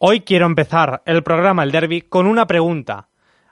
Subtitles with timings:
[0.00, 3.08] Hoy quiero empezar el programa El Derby con una pregunta.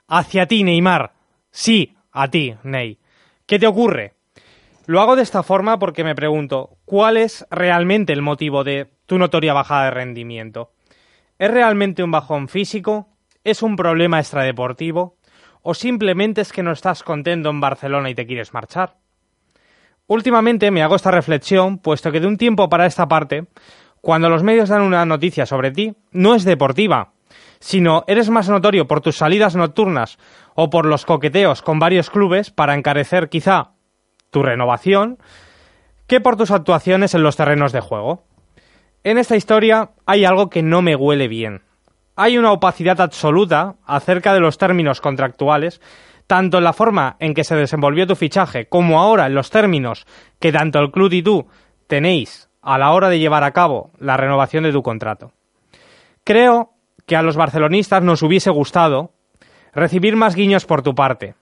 [0.07, 1.11] Hacia ti, Neymar.
[1.51, 2.99] Sí, a ti, Ney.
[3.45, 4.13] ¿Qué te ocurre?
[4.85, 9.17] Lo hago de esta forma porque me pregunto, ¿cuál es realmente el motivo de tu
[9.17, 10.71] notoria bajada de rendimiento?
[11.37, 13.09] ¿Es realmente un bajón físico?
[13.43, 15.17] ¿Es un problema extradeportivo?
[15.63, 18.95] ¿O simplemente es que no estás contento en Barcelona y te quieres marchar?
[20.09, 23.47] Últimamente me hago esta reflexión, puesto que de un tiempo para esta parte,
[24.01, 27.13] cuando los medios dan una noticia sobre ti, no es deportiva,
[27.59, 30.17] sino eres más notorio por tus salidas nocturnas
[30.55, 33.71] o por los coqueteos con varios clubes para encarecer quizá
[34.29, 35.17] tu renovación
[36.07, 38.23] que por tus actuaciones en los terrenos de juego.
[39.03, 41.61] En esta historia hay algo que no me huele bien.
[42.15, 45.81] Hay una opacidad absoluta acerca de los términos contractuales,
[46.25, 50.05] tanto en la forma en que se desenvolvió tu fichaje como ahora en los términos
[50.39, 51.47] que tanto el club y tú
[51.87, 55.31] tenéis a la hora de llevar a cabo la renovación de tu contrato.
[56.25, 56.73] Creo
[57.05, 59.13] que a los barcelonistas nos hubiese gustado
[59.73, 61.35] recibir más guiños por tu parte,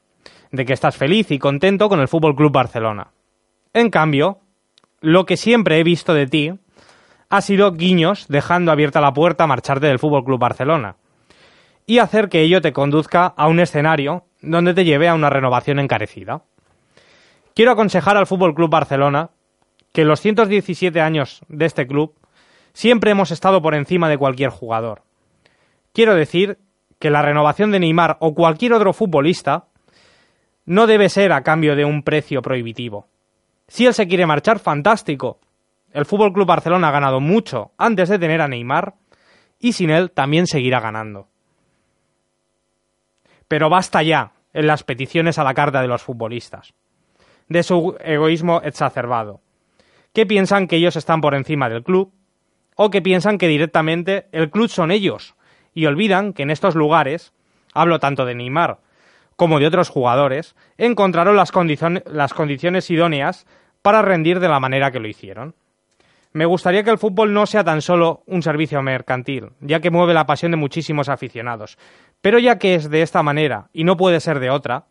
[0.51, 3.07] de que estás feliz y contento con el Fútbol Club Barcelona.
[3.73, 4.37] En cambio,
[5.01, 6.53] lo que siempre he visto de ti
[7.31, 10.95] ha sido guiños dejando abierta la puerta a marcharte del Fútbol Club Barcelona
[11.87, 15.79] y hacer que ello te conduzca a un escenario donde te lleve a una renovación
[15.79, 16.43] encarecida.
[17.55, 19.31] Quiero aconsejar al Fútbol Club Barcelona
[19.95, 22.13] que en los 117 años de este club
[22.73, 25.03] siempre hemos estado por encima de cualquier jugador.
[25.93, 26.59] Quiero decir
[26.99, 29.67] que la renovación de Neymar o cualquier otro futbolista
[30.65, 33.07] no debe ser a cambio de un precio prohibitivo.
[33.69, 35.39] Si él se quiere marchar, fantástico.
[35.93, 38.95] El Fútbol Club Barcelona ha ganado mucho antes de tener a Neymar
[39.61, 41.29] y sin él también seguirá ganando.
[43.47, 46.73] Pero basta ya en las peticiones a la carta de los futbolistas,
[47.47, 49.44] de su egoísmo exacerbado.
[50.15, 52.13] ¿Qué piensan que ellos están por encima del club?
[52.77, 55.35] ¿O que piensan que directamente el club son ellos?
[55.73, 57.33] Y olvidan que en estos lugares,
[57.73, 58.79] hablo tanto de Neymar
[59.35, 61.51] como de otros jugadores, encontraron las,
[62.05, 63.45] las condiciones idóneas
[63.81, 65.53] para rendir de la manera que lo hicieron.
[66.31, 70.13] Me gustaría que el fútbol no sea tan solo un servicio mercantil, ya que mueve
[70.13, 71.77] la pasión de muchísimos aficionados,
[72.21, 74.85] pero ya que es de esta manera y no puede ser de otra,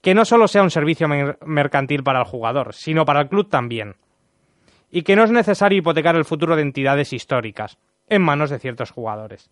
[0.00, 1.06] que no solo sea un servicio
[1.46, 3.94] mercantil para el jugador, sino para el club también.
[4.90, 7.78] Y que no es necesario hipotecar el futuro de entidades históricas
[8.08, 9.50] en manos de ciertos jugadores.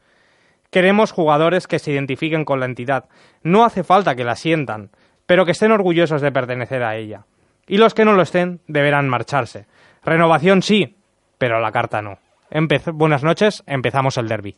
[0.71, 3.05] Queremos jugadores que se identifiquen con la entidad.
[3.43, 4.91] No hace falta que la sientan,
[5.27, 7.27] pero que estén orgullosos de pertenecer a ella.
[7.67, 9.67] Y los que no lo estén deberán marcharse.
[10.05, 10.97] Renovación sí,
[11.39, 12.19] pero la carta no.
[12.93, 14.57] Buenas noches, empezamos el derby.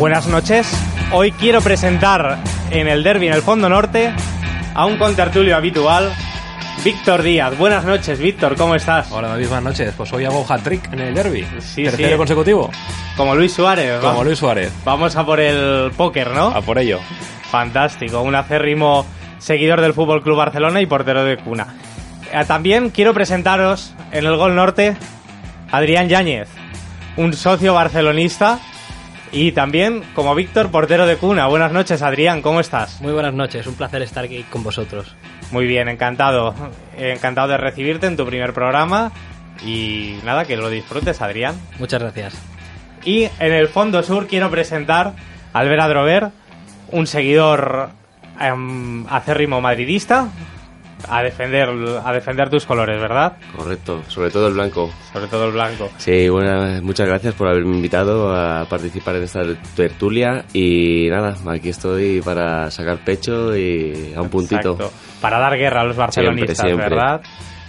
[0.00, 0.66] Buenas noches.
[1.12, 2.38] Hoy quiero presentar
[2.70, 4.10] en el derby en el Fondo Norte
[4.74, 6.10] a un contertulio habitual,
[6.82, 7.58] Víctor Díaz.
[7.58, 9.12] Buenas noches, Víctor, ¿cómo estás?
[9.12, 9.92] Hola, David, buenas noches.
[9.94, 11.46] Pues hoy hago hat-trick en el derby.
[11.58, 12.70] Sí, Tercero consecutivo.
[13.14, 14.00] Como Luis Suárez.
[14.00, 14.72] Como Luis Suárez.
[14.86, 16.46] Vamos a por el póker, ¿no?
[16.46, 16.98] A por ello.
[17.50, 19.04] Fantástico, un acérrimo
[19.36, 21.74] seguidor del Fútbol Club Barcelona y portero de cuna.
[22.32, 24.96] Eh, también quiero presentaros en el Gol Norte
[25.70, 26.48] Adrián Yáñez,
[27.18, 28.60] un socio barcelonista
[29.32, 31.46] y también como Víctor, portero de cuna.
[31.46, 33.00] Buenas noches, Adrián, ¿cómo estás?
[33.00, 35.14] Muy buenas noches, un placer estar aquí con vosotros.
[35.52, 36.54] Muy bien, encantado.
[36.96, 39.12] Encantado de recibirte en tu primer programa
[39.64, 41.54] y nada, que lo disfrutes, Adrián.
[41.78, 42.34] Muchas gracias.
[43.04, 45.14] Y en el fondo sur quiero presentar
[45.52, 46.28] a Albert Adrover,
[46.90, 47.90] un seguidor
[48.40, 50.28] um, acérrimo madridista,
[51.08, 51.68] a defender
[52.04, 53.36] a defender tus colores, ¿verdad?
[53.56, 54.90] Correcto, sobre todo el blanco.
[55.12, 55.90] Sobre todo el blanco.
[55.98, 59.42] Sí, bueno, muchas gracias por haberme invitado a participar en esta
[59.74, 64.76] tertulia y nada, aquí estoy para sacar pecho y a un puntito.
[65.20, 67.20] Para dar guerra a los barcelonistas, ¿verdad?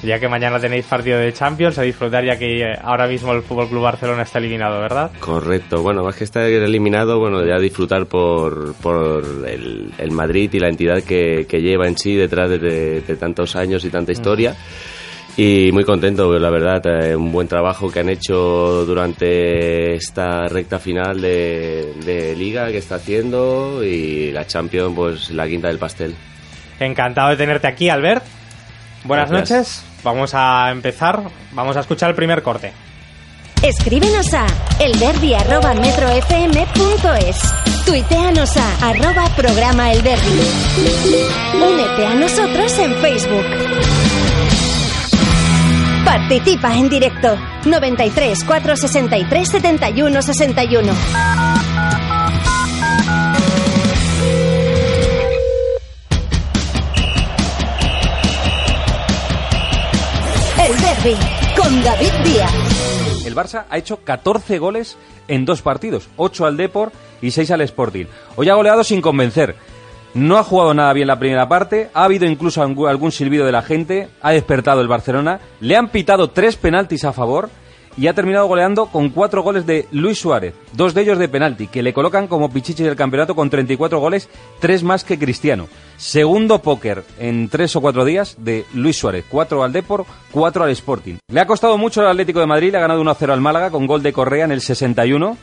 [0.04, 3.68] Ya que mañana tenéis partido de Champions, a disfrutar ya que ahora mismo el Fútbol
[3.68, 5.12] Club Barcelona está eliminado, ¿verdad?
[5.20, 10.70] Correcto, bueno, más que estar eliminado, bueno, ya disfrutar por, por el, Madrid y la
[10.70, 14.56] entidad que, lleva en sí detrás de, tantos años y tanta historia.
[15.38, 20.78] Y muy contento, la verdad, eh, un buen trabajo que han hecho durante esta recta
[20.78, 26.16] final de, de liga que está haciendo y la Champions, pues la quinta del pastel.
[26.80, 28.26] Encantado de tenerte aquí, Albert.
[29.06, 29.91] Buenas noches.
[30.04, 31.22] Vamos a empezar.
[31.52, 32.74] Vamos a escuchar el primer corte.
[33.62, 34.48] Escríbenos a
[34.80, 37.38] elderbi@metrofm.es.
[37.86, 39.92] Tuiteanos a arroba programa.
[41.54, 43.46] Únete a nosotros en Facebook.
[46.04, 50.94] Participa en directo 93 463 71 61.
[61.04, 62.12] Con David.
[63.26, 66.92] El Barça ha hecho 14 goles en dos partidos, 8 al Depor
[67.24, 68.06] y 6 al Sporting.
[68.36, 69.56] Hoy ha goleado sin convencer.
[70.14, 73.64] No ha jugado nada bien la primera parte, ha habido incluso algún silbido de la
[73.64, 77.50] gente, ha despertado el Barcelona, le han pitado tres penaltis a favor
[77.98, 81.68] y ha terminado goleando con cuatro goles de Luis Suárez, dos de ellos de penalti,
[81.68, 84.30] que le colocan como pichichi del campeonato con 34 goles,
[84.60, 85.68] tres más que Cristiano.
[85.98, 90.72] Segundo póker en tres o cuatro días de Luis Suárez, cuatro al Depor, cuatro al
[90.72, 91.16] Sporting.
[91.28, 93.88] Le ha costado mucho al Atlético de Madrid, le ha ganado 1-0 al Málaga con
[93.88, 95.38] gol de Correa en el 61.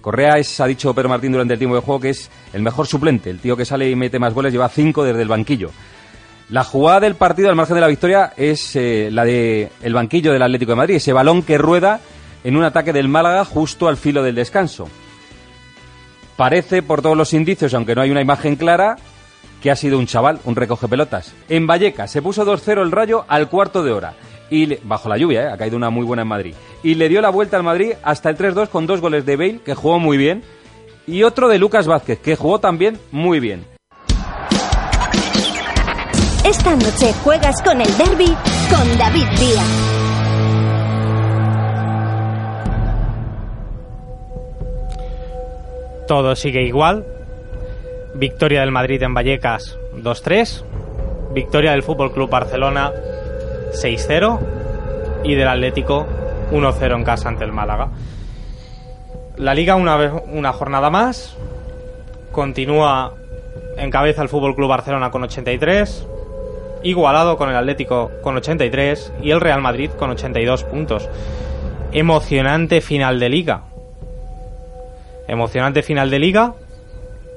[0.00, 2.86] Correa es, ha dicho Pedro Martín durante el tiempo de juego, que es el mejor
[2.86, 3.30] suplente.
[3.30, 5.70] El tío que sale y mete más goles lleva cinco desde el banquillo.
[6.50, 10.32] La jugada del partido al margen de la victoria es eh, la de el banquillo
[10.32, 12.00] del Atlético de Madrid, ese balón que rueda
[12.44, 14.88] en un ataque del Málaga justo al filo del descanso.
[16.36, 18.96] Parece, por todos los indicios, aunque no hay una imagen clara,
[19.62, 21.32] que ha sido un chaval, un recoge pelotas.
[21.48, 24.14] En Vallecas se puso 2-0 el Rayo al cuarto de hora.
[24.50, 25.48] Y bajo la lluvia, ¿eh?
[25.48, 26.54] ha caído una muy buena en Madrid.
[26.82, 29.60] Y le dio la vuelta al Madrid hasta el 3-2 con dos goles de Bale,
[29.64, 30.42] que jugó muy bien,
[31.06, 33.73] y otro de Lucas Vázquez, que jugó también muy bien.
[36.44, 38.26] Esta noche juegas con el derby
[38.68, 40.04] con David Díaz.
[46.06, 47.06] Todo sigue igual.
[48.14, 50.64] Victoria del Madrid en Vallecas 2-3.
[51.32, 52.92] Victoria del Fútbol Club Barcelona
[53.72, 54.38] 6-0.
[55.24, 56.06] Y del Atlético
[56.52, 57.88] 1-0 en casa ante el Málaga.
[59.38, 59.96] La Liga una,
[60.30, 61.38] una jornada más.
[62.32, 63.14] Continúa
[63.78, 66.08] en cabeza el Fútbol Club Barcelona con 83.
[66.84, 69.12] Igualado con el Atlético con 83.
[69.22, 71.08] Y el Real Madrid con 82 puntos.
[71.90, 73.64] Emocionante final de liga
[75.28, 76.54] emocionante final de liga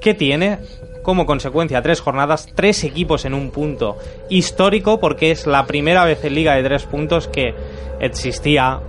[0.00, 0.58] que tiene
[1.02, 3.96] como consecuencia tres jornadas, tres equipos en un punto
[4.28, 7.54] histórico porque es la primera vez en liga de tres puntos que
[8.00, 8.80] existía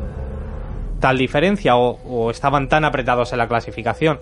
[0.99, 4.19] tal diferencia o, o estaban tan apretados en la clasificación.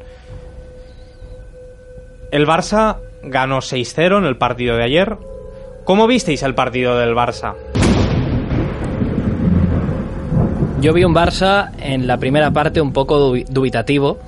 [2.31, 5.17] El Barça ganó 6-0 en el partido de ayer.
[5.87, 7.53] ¿Cómo visteis el partido del Barça?
[10.81, 14.19] Yo vi un Barça en la primera parte un poco dubi- dubitativo,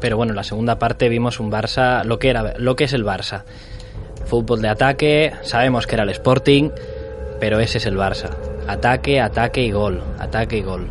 [0.00, 2.92] pero bueno, en la segunda parte vimos un Barça, lo que, era, lo que es
[2.92, 3.44] el Barça.
[4.26, 6.70] Fútbol de ataque, sabemos que era el Sporting,
[7.38, 8.30] pero ese es el Barça.
[8.66, 10.88] Ataque, ataque y gol, ataque y gol.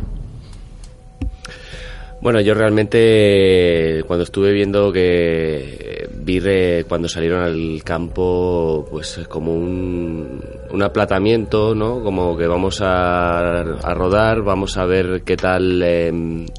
[2.22, 9.52] Bueno, yo realmente cuando estuve viendo que vi re- cuando salieron al campo pues como
[9.54, 10.40] un,
[10.70, 12.02] un aplatamiento, ¿no?
[12.02, 16.10] Como que vamos a, a rodar, vamos a ver qué tal eh,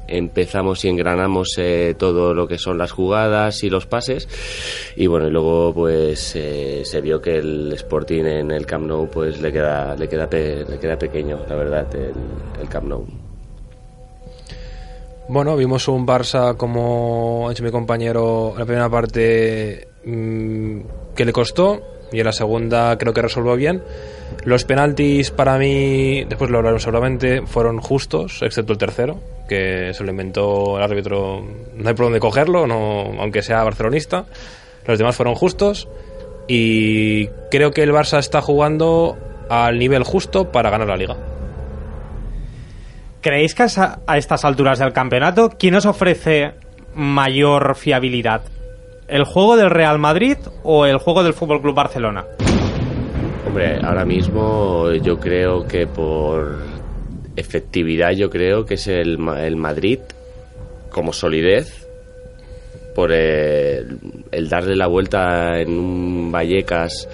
[0.08, 4.28] empezamos y engranamos eh, todo lo que son las jugadas y los pases
[4.96, 9.08] y bueno, y luego pues eh, se vio que el Sporting en el Camp Nou
[9.10, 12.14] pues le queda le queda pe- le queda pequeño, la verdad, el,
[12.62, 13.25] el Camp Nou.
[15.28, 20.80] Bueno, vimos un Barça, como ha dicho mi compañero, en la primera parte mm,
[21.16, 21.82] que le costó
[22.12, 23.82] y en la segunda creo que resolvió bien.
[24.44, 29.18] Los penaltis para mí, después lo hablaremos seguramente, fueron justos, excepto el tercero,
[29.48, 31.44] que se lo inventó el árbitro.
[31.74, 34.26] No hay por dónde cogerlo, no, aunque sea barcelonista.
[34.86, 35.88] Los demás fueron justos
[36.46, 39.18] y creo que el Barça está jugando
[39.48, 41.16] al nivel justo para ganar la liga.
[43.26, 46.52] ¿Creéis que a a estas alturas del campeonato, quién os ofrece
[46.94, 48.42] mayor fiabilidad?
[49.08, 52.24] ¿El juego del Real Madrid o el juego del Fútbol Club Barcelona?
[53.44, 56.58] Hombre, ahora mismo yo creo que por
[57.34, 59.98] efectividad yo creo que es el, Ma- el Madrid
[60.90, 61.84] como solidez
[62.94, 63.98] por el,
[64.30, 67.08] el darle la vuelta en un Vallecas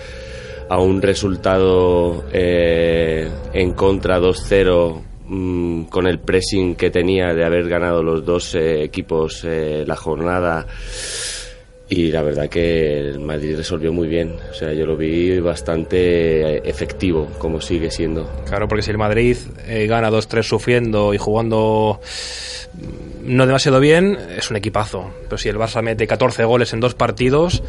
[0.68, 7.68] a un resultado eh, en contra 2-0 mm, con el pressing que tenía de haber
[7.68, 10.66] ganado los dos eh, equipos eh, la jornada
[11.94, 14.36] y la verdad que el Madrid resolvió muy bien.
[14.50, 18.30] O sea, yo lo vi bastante eh, efectivo, como sigue siendo.
[18.46, 19.36] Claro, porque si el Madrid
[19.66, 22.00] eh, gana 2-3 sufriendo y jugando
[22.72, 25.12] mm, no demasiado bien, es un equipazo.
[25.24, 27.62] Pero si el Barça mete 14 goles en dos partidos,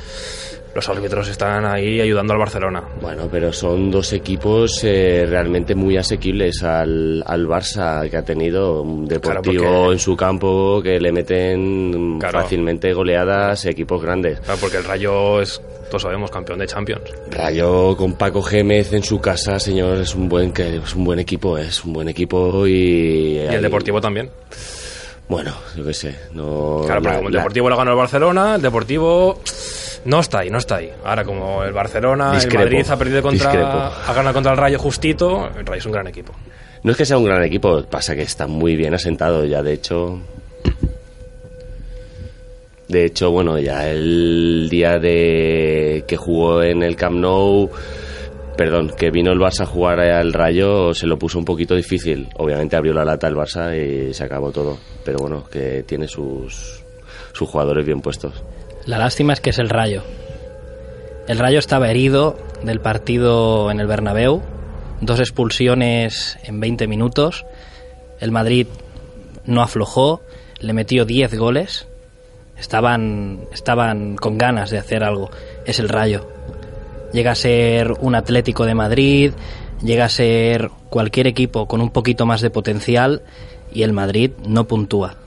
[0.75, 2.83] los árbitros están ahí ayudando al Barcelona.
[2.99, 8.81] Bueno, pero son dos equipos eh, realmente muy asequibles al, al Barça, que ha tenido
[8.81, 12.41] un deportivo Claro, porque- en su campo que le meten Claro.
[12.41, 14.39] fácilmente goleadas equipos grandes.
[14.39, 17.03] Claro, porque el Rayo es, todos sabemos, campeón de Champions.
[17.29, 21.19] Rayo con Paco Gémez en su casa, señor, es un buen que es un buen
[21.19, 24.29] equipo, es un buen equipo y, Y el Deportivo también.
[25.29, 27.97] Bueno, yo qué sé, no Claro, porque la- como el la- Deportivo lo ganó el
[27.97, 29.39] Barcelona, el Deportivo
[30.05, 30.91] no está ahí, no está ahí.
[31.03, 33.77] Ahora, como el Barcelona, Discrepo, el Madrid ha perdido contra, discrepo.
[34.07, 36.33] ha ganado contra el Rayo justito, el Rayo es un gran equipo.
[36.83, 39.73] No es que sea un gran equipo, pasa que está muy bien asentado ya, de
[39.73, 40.19] hecho.
[42.89, 47.69] De hecho, bueno, ya el día de que jugó en el Camp Nou,
[48.57, 52.27] perdón, que vino el Barça a jugar al Rayo, se lo puso un poquito difícil.
[52.35, 54.77] Obviamente abrió la lata el Barça y se acabó todo.
[55.05, 56.83] Pero bueno, que tiene sus,
[57.31, 58.43] sus jugadores bien puestos.
[58.85, 60.03] La lástima es que es el Rayo.
[61.27, 64.41] El Rayo estaba herido del partido en el Bernabéu,
[64.99, 67.45] dos expulsiones en 20 minutos.
[68.19, 68.67] El Madrid
[69.45, 70.21] no aflojó,
[70.59, 71.87] le metió 10 goles.
[72.57, 75.31] Estaban, estaban con ganas de hacer algo.
[75.65, 76.27] Es el Rayo.
[77.13, 79.31] Llega a ser un Atlético de Madrid,
[79.81, 83.21] llega a ser cualquier equipo con un poquito más de potencial
[83.71, 85.22] y el Madrid no puntúa.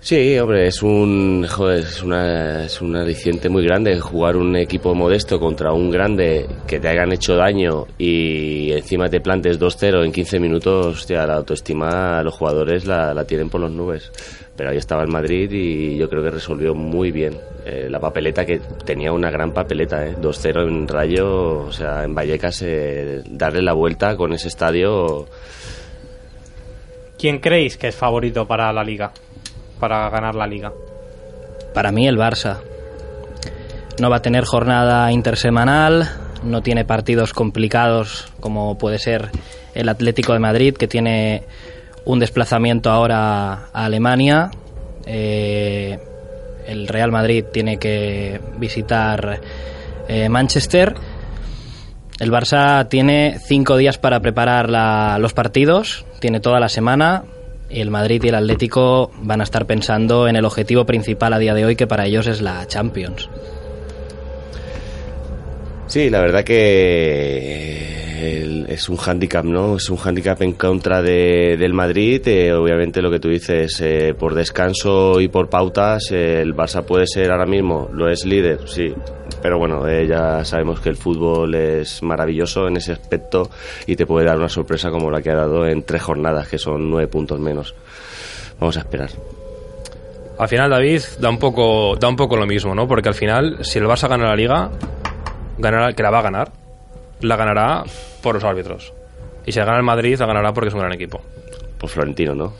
[0.00, 4.94] Sí, hombre, es un joder, es una es un aliciente muy grande jugar un equipo
[4.94, 10.12] modesto contra un grande que te hayan hecho daño y encima te plantes 2-0 en
[10.12, 14.12] 15 minutos, hostia, la autoestima los jugadores la, la tienen por las nubes.
[14.56, 17.36] Pero ahí estaba el Madrid y yo creo que resolvió muy bien
[17.66, 20.14] Eh, la papeleta que tenía una gran papeleta, ¿eh?
[20.16, 25.26] 2-0 en Rayo, o sea, en Vallecas eh, darle la vuelta con ese estadio
[27.18, 29.12] ¿Quién creéis que es favorito para la liga?
[29.78, 30.72] Para ganar la liga.
[31.74, 32.58] Para mí el Barça.
[34.00, 36.08] No va a tener jornada intersemanal,
[36.42, 39.30] no tiene partidos complicados como puede ser
[39.74, 41.44] el Atlético de Madrid, que tiene
[42.04, 44.50] un desplazamiento ahora a Alemania.
[45.04, 45.98] Eh,
[46.66, 49.40] el Real Madrid tiene que visitar
[50.08, 50.94] eh, Manchester.
[52.20, 54.68] El Barça tiene cinco días para preparar
[55.20, 57.24] los partidos, tiene toda la semana
[57.70, 61.54] el Madrid y el Atlético van a estar pensando en el objetivo principal a día
[61.54, 63.28] de hoy, que para ellos es la Champions.
[65.86, 69.76] Sí, la verdad que el- es un hándicap, ¿no?
[69.76, 72.20] Es un hándicap en contra de, del Madrid.
[72.26, 76.84] eh, obviamente lo que tú dices, eh, por descanso y por pautas, eh, el Barça
[76.84, 78.92] puede ser ahora mismo, lo es líder, sí.
[79.40, 83.48] Pero bueno, ya sabemos que el fútbol es maravilloso en ese aspecto
[83.86, 86.58] y te puede dar una sorpresa como la que ha dado en tres jornadas, que
[86.58, 87.74] son nueve puntos menos.
[88.58, 89.10] Vamos a esperar.
[90.38, 92.86] Al final, David, da un poco, da un poco lo mismo, ¿no?
[92.88, 94.70] Porque al final, si el Barça gana la Liga,
[95.58, 96.52] ganará, que la va a ganar,
[97.20, 97.84] la ganará
[98.22, 98.92] por los árbitros.
[99.46, 101.20] Y si la gana el Madrid, la ganará porque es un gran equipo.
[101.78, 102.54] Por Florentino, ¿no?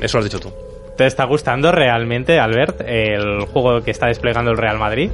[0.00, 0.52] Eso lo has dicho tú.
[0.96, 5.10] ¿Te está gustando realmente, Albert, el juego que está desplegando el Real Madrid?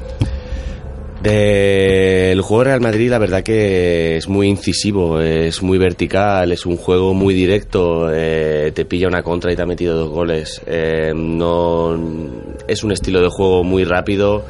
[1.22, 6.76] Del juego Real Madrid, la verdad que es muy incisivo, es muy vertical, es un
[6.76, 10.61] juego muy directo, eh, te pilla una contra y te ha metido dos goles.
[10.66, 11.96] Eh, no,
[12.66, 14.44] es un estilo de juego muy rápido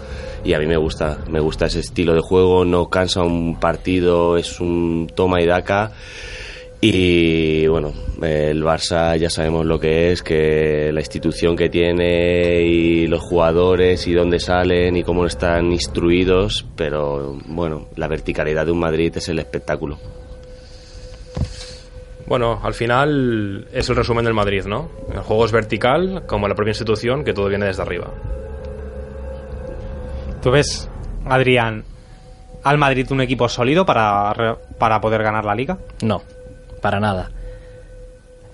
[0.44, 4.36] y a mí me gusta, me gusta ese estilo de juego, no cansa un partido,
[4.36, 5.92] es un toma y daca.
[6.84, 13.06] Y bueno, el Barça ya sabemos lo que es, que la institución que tiene y
[13.06, 18.80] los jugadores y dónde salen y cómo están instruidos, pero bueno, la verticalidad de un
[18.80, 19.98] Madrid es el espectáculo.
[22.26, 24.90] Bueno, al final es el resumen del Madrid, ¿no?
[25.12, 28.12] El juego es vertical, como la propia institución, que todo viene desde arriba.
[30.42, 30.88] ¿Tú ves,
[31.24, 31.84] Adrián,
[32.64, 35.78] al Madrid un equipo sólido para, para poder ganar la liga?
[36.02, 36.22] No,
[36.80, 37.30] para nada.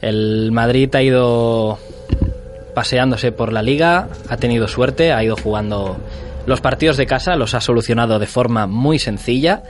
[0.03, 1.79] El Madrid ha ido
[2.75, 5.97] paseándose por la liga, ha tenido suerte, ha ido jugando
[6.47, 9.63] los partidos de casa, los ha solucionado de forma muy sencilla,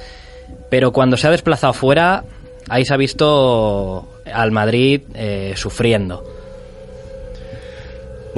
[0.71, 2.25] pero cuando se ha desplazado fuera,
[2.69, 6.38] ahí se ha visto al Madrid eh, sufriendo.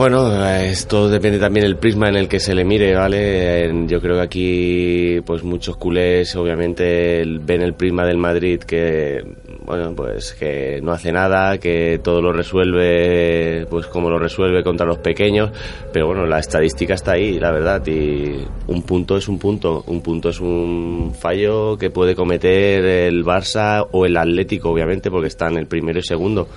[0.00, 3.70] Bueno, esto depende también del prisma en el que se le mire, ¿vale?
[3.86, 9.22] Yo creo que aquí, pues muchos culés, obviamente, ven el prisma del Madrid que,
[9.66, 14.86] bueno, pues que no hace nada, que todo lo resuelve, pues como lo resuelve contra
[14.86, 15.50] los pequeños,
[15.92, 20.00] pero bueno, la estadística está ahí, la verdad, y un punto es un punto, un
[20.00, 25.58] punto es un fallo que puede cometer el Barça o el Atlético, obviamente, porque están
[25.58, 26.48] el primero y segundo.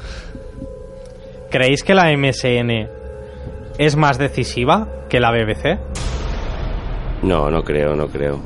[1.49, 3.02] ¿Creéis que la MSN
[3.77, 5.79] es más decisiva que la BBC?
[7.23, 8.39] No, no creo, no creo.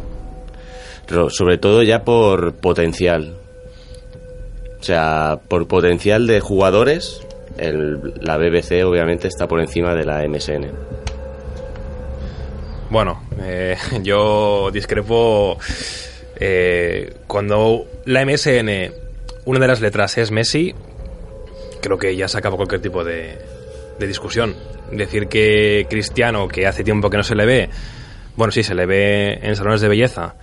[1.30, 3.36] Sobre todo ya por potencial.
[4.80, 7.22] O sea, por potencial de jugadores,
[7.58, 10.72] el- la BBC obviamente está por encima de la MSN.
[12.90, 15.58] Bueno, eh, yo discrepo.
[16.40, 18.92] eh, cuando la MSN,
[19.46, 20.76] una de las letras es Messi,
[21.82, 23.38] creo que ya se acaba cualquier tipo de,
[24.00, 24.56] de discusión.
[24.92, 27.70] Decir que Cristiano, que hace tiempo que no se le ve,
[28.36, 30.36] bueno, sí, se le ve en salones de belleza,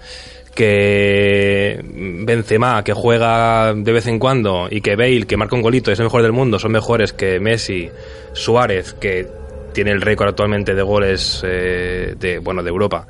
[0.54, 5.90] que Benzema, que juega de vez en cuando, y que Bale, que marca un golito,
[5.92, 7.90] es el mejor del mundo, son mejores que Messi,
[8.32, 9.26] Suárez, que
[9.72, 13.06] tiene el récord actualmente de goles eh, de, bueno, de Europa,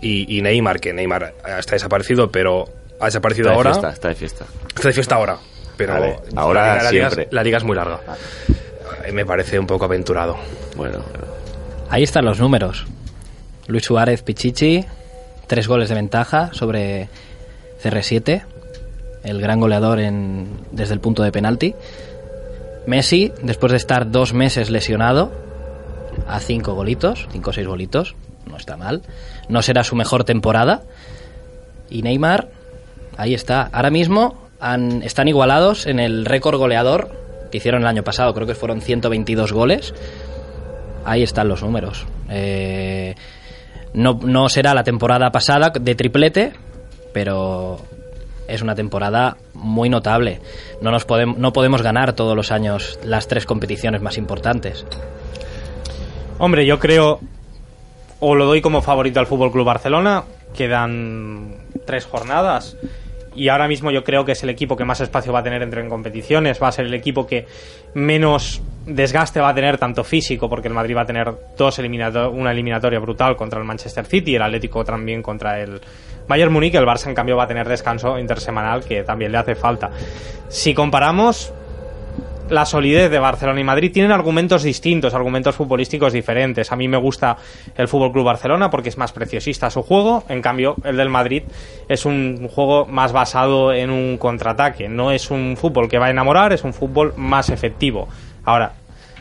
[0.00, 2.64] y, y Neymar, que Neymar está desaparecido, pero
[3.00, 3.70] ha desaparecido Está de ahora.
[3.70, 4.44] fiesta, está de fiesta.
[4.74, 5.36] Está de fiesta ahora.
[5.76, 5.94] Pero
[6.36, 7.28] ahora la, liga, la liga es- siempre.
[7.34, 8.00] la liga es muy larga.
[9.12, 10.36] Me parece un poco aventurado.
[10.76, 11.26] Bueno, bueno.
[11.90, 12.86] Ahí están los números.
[13.66, 14.84] Luis Suárez Pichichi,
[15.46, 17.08] tres goles de ventaja sobre
[17.82, 18.42] CR7,
[19.24, 21.74] el gran goleador en, desde el punto de penalti.
[22.86, 25.30] Messi, después de estar dos meses lesionado,
[26.26, 28.14] a cinco golitos, cinco o seis golitos,
[28.46, 29.02] no está mal.
[29.48, 30.82] No será su mejor temporada.
[31.90, 32.48] Y Neymar,
[33.16, 33.68] ahí está.
[33.72, 37.21] Ahora mismo han- están igualados en el récord goleador
[37.52, 39.94] que hicieron el año pasado, creo que fueron 122 goles.
[41.04, 42.04] Ahí están los números.
[42.30, 43.14] Eh,
[43.94, 46.52] no, no será la temporada pasada de triplete,
[47.12, 47.78] pero
[48.48, 50.40] es una temporada muy notable.
[50.80, 54.84] No, nos podem- no podemos ganar todos los años las tres competiciones más importantes.
[56.38, 57.20] Hombre, yo creo,
[58.20, 60.24] o lo doy como favorito al Fútbol Club Barcelona,
[60.56, 61.56] quedan
[61.86, 62.76] tres jornadas.
[63.34, 65.62] Y ahora mismo yo creo que es el equipo que más espacio va a tener
[65.62, 67.46] entre en competiciones, va a ser el equipo que
[67.94, 72.30] menos desgaste va a tener tanto físico, porque el Madrid va a tener dos eliminato-
[72.30, 75.80] una eliminatoria brutal contra el Manchester City, el Atlético también contra el
[76.28, 79.54] Bayern Múnich, el Barça en cambio va a tener descanso intersemanal que también le hace
[79.54, 79.90] falta.
[80.48, 81.52] Si comparamos
[82.50, 86.72] la solidez de Barcelona y Madrid tienen argumentos distintos, argumentos futbolísticos diferentes.
[86.72, 87.36] A mí me gusta
[87.76, 91.44] el Fútbol Club Barcelona porque es más preciosista su juego, en cambio el del Madrid
[91.88, 96.10] es un juego más basado en un contraataque, no es un fútbol que va a
[96.10, 98.08] enamorar, es un fútbol más efectivo.
[98.44, 98.72] Ahora,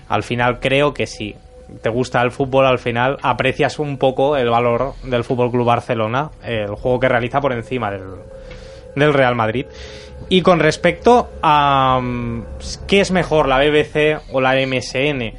[0.10, 1.36] al final creo que si
[1.82, 6.32] te gusta el fútbol, al final aprecias un poco el valor del Fútbol Club Barcelona,
[6.44, 8.04] el juego que realiza por encima del,
[8.96, 9.66] del Real Madrid.
[10.30, 12.44] Y con respecto a mm,
[12.88, 15.34] qué es mejor, la BBC o la MSN,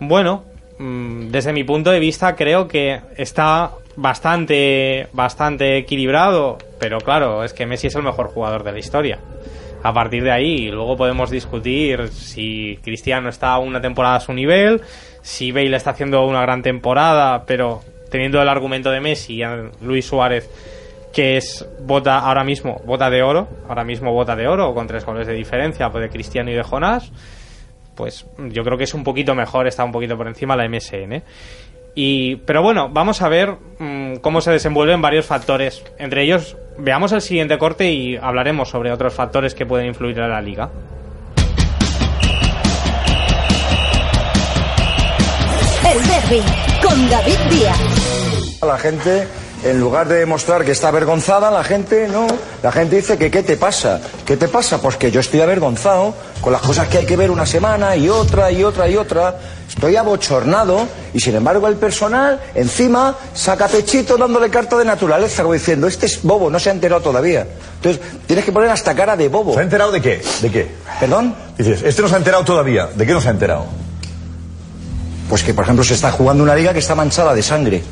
[0.00, 0.44] bueno,
[0.78, 7.52] mm, desde mi punto de vista creo que está bastante, bastante equilibrado, pero claro, es
[7.52, 9.18] que Messi es el mejor jugador de la historia.
[9.82, 14.82] A partir de ahí, luego podemos discutir si Cristiano está una temporada a su nivel,
[15.22, 19.46] si Bale está haciendo una gran temporada, pero teniendo el argumento de Messi y
[19.82, 20.50] Luis Suárez
[21.12, 25.04] que es bota ahora mismo bota de oro, ahora mismo bota de oro con tres
[25.04, 27.12] goles de diferencia pues, de Cristiano y de Jonás,
[27.94, 31.22] pues yo creo que es un poquito mejor, está un poquito por encima la MSN.
[31.94, 35.84] Y, pero bueno, vamos a ver mm, cómo se desenvuelven varios factores.
[35.98, 40.30] Entre ellos, veamos el siguiente corte y hablaremos sobre otros factores que pueden influir en
[40.30, 40.70] la liga.
[45.92, 46.42] El derby
[46.80, 48.60] con David Díaz.
[48.62, 49.26] La gente,
[49.64, 52.26] en lugar de demostrar que está avergonzada, la gente no.
[52.62, 54.00] La gente dice que ¿qué te pasa?
[54.24, 54.80] ¿Qué te pasa?
[54.80, 58.08] Pues que yo estoy avergonzado con las cosas que hay que ver una semana y
[58.08, 59.36] otra y otra y otra.
[59.68, 65.54] Estoy abochornado y sin embargo el personal encima saca pechito dándole carta de naturaleza, como
[65.54, 67.46] diciendo, este es bobo, no se ha enterado todavía.
[67.76, 69.54] Entonces tienes que poner hasta cara de bobo.
[69.54, 70.22] ¿Se ha enterado de qué?
[70.40, 70.70] ¿De qué?
[70.98, 71.34] ¿Perdón?
[71.56, 72.88] Dices, este no se ha enterado todavía.
[72.94, 73.66] ¿De qué no se ha enterado?
[75.28, 77.82] Pues que por ejemplo se está jugando una liga que está manchada de sangre.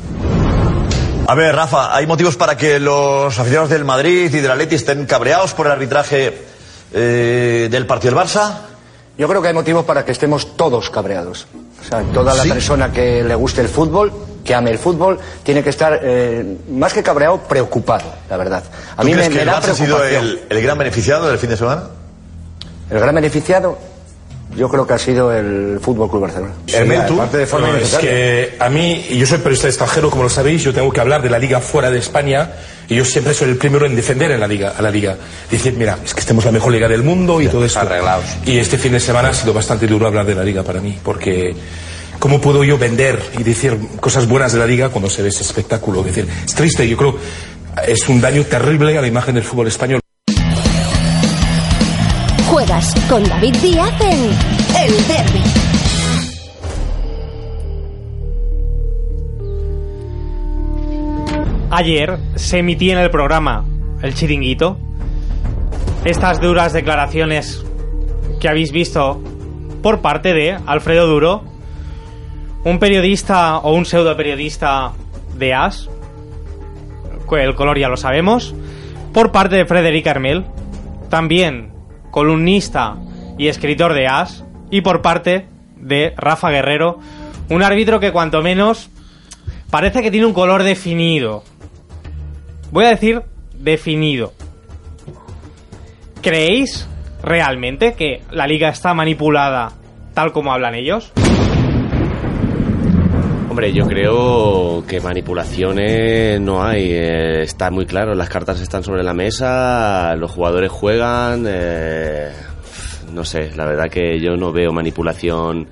[1.29, 5.05] A ver, Rafa, ¿hay motivos para que los aficionados del Madrid y del Atleti estén
[5.05, 6.35] cabreados por el arbitraje
[6.91, 8.61] eh, del partido del Barça?
[9.15, 11.45] Yo creo que hay motivos para que estemos todos cabreados.
[11.79, 12.49] O sea, toda la ¿Sí?
[12.49, 14.11] persona que le guste el fútbol,
[14.43, 18.63] que ame el fútbol, tiene que estar eh, más que cabreado, preocupado, la verdad.
[18.97, 21.29] A ¿Tú mí crees me, que me el da Barça ha sido el gran beneficiado
[21.29, 21.83] del fin de semana?
[22.89, 23.77] El gran beneficiado,
[24.55, 26.53] yo creo que ha sido el Fútbol Club Barcelona.
[26.67, 30.23] Hermeto, aparte de forma no, es que a mí, y yo soy periodista extranjero, como
[30.23, 32.51] lo sabéis, yo tengo que hablar de la liga fuera de España
[32.87, 35.15] y yo siempre soy el primero en defender en la liga, a la liga.
[35.49, 37.79] Decir, mira, es que estemos la mejor liga del mundo y todo esto.
[37.79, 38.25] arreglados.
[38.45, 40.97] Y este fin de semana ha sido bastante duro hablar de la liga para mí,
[41.03, 41.55] porque
[42.17, 45.43] ¿cómo puedo yo vender y decir cosas buenas de la liga cuando se ve ese
[45.43, 45.99] espectáculo?
[45.99, 47.15] Es decir, es triste, yo creo,
[47.87, 50.01] es un daño terrible a la imagen del fútbol español.
[53.09, 54.23] Con David Díaz en
[54.83, 55.43] El derby.
[61.71, 63.63] ayer se emitía en el programa
[64.01, 64.77] El Chiringuito
[66.03, 67.63] estas duras declaraciones
[68.39, 69.21] que habéis visto
[69.83, 71.43] por parte de Alfredo Duro,
[72.63, 74.93] un periodista o un pseudo periodista
[75.35, 75.89] de AS,
[77.31, 78.55] el color ya lo sabemos,
[79.13, 80.45] por parte de Frederic Armel,
[81.09, 81.78] también
[82.11, 82.95] columnista
[83.37, 86.99] y escritor de AS, y por parte de Rafa Guerrero,
[87.49, 88.89] un árbitro que cuanto menos
[89.69, 91.43] parece que tiene un color definido.
[92.71, 94.33] Voy a decir definido.
[96.21, 96.87] ¿Creéis
[97.23, 99.71] realmente que la liga está manipulada
[100.13, 101.11] tal como hablan ellos?
[103.59, 106.93] Hombre, yo creo que manipulaciones no hay.
[106.93, 111.43] Eh, está muy claro, las cartas están sobre la mesa, los jugadores juegan.
[111.45, 112.31] eh,
[113.11, 115.67] no sé, la verdad que yo no veo manipulación.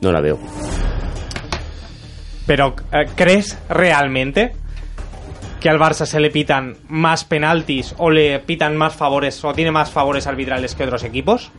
[0.00, 0.38] No la veo.
[2.46, 4.52] Pero eh, ¿crees realmente
[5.58, 9.72] que al Barça se le pitan más penaltis o le pitan más favores o tiene
[9.72, 11.50] más favores arbitrales que otros equipos?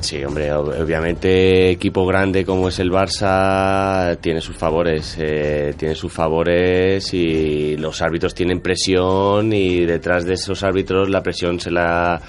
[0.00, 5.94] Sí, hombre, ob- obviamente equipo grande como es el Barça tiene sus favores, eh, tiene
[5.96, 11.72] sus favores y los árbitros tienen presión y detrás de esos árbitros la presión se
[11.72, 12.20] la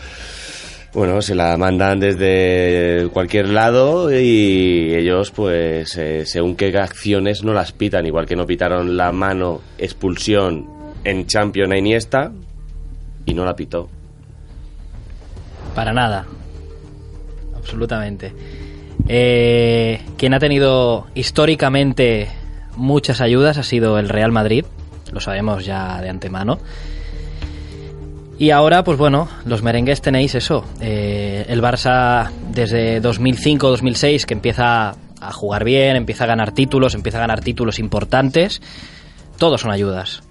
[0.93, 7.53] bueno, se la mandan desde cualquier lado y ellos pues eh, según qué acciones no
[7.53, 10.67] las pitan, igual que no pitaron la mano expulsión
[11.03, 12.31] en Champions a Iniesta
[13.27, 13.87] y no la pitó.
[15.75, 16.25] Para nada.
[17.69, 18.33] Absolutamente.
[19.07, 22.27] Eh, quien ha tenido históricamente
[22.75, 24.65] muchas ayudas ha sido el Real Madrid.
[25.11, 26.57] Lo sabemos ya de antemano.
[28.39, 30.65] Y ahora, pues bueno, los merengues tenéis eso.
[30.81, 37.19] Eh, el Barça desde 2005-2006 que empieza a jugar bien, empieza a ganar títulos, empieza
[37.19, 38.63] a ganar títulos importantes.
[39.37, 40.23] Todos son ayudas.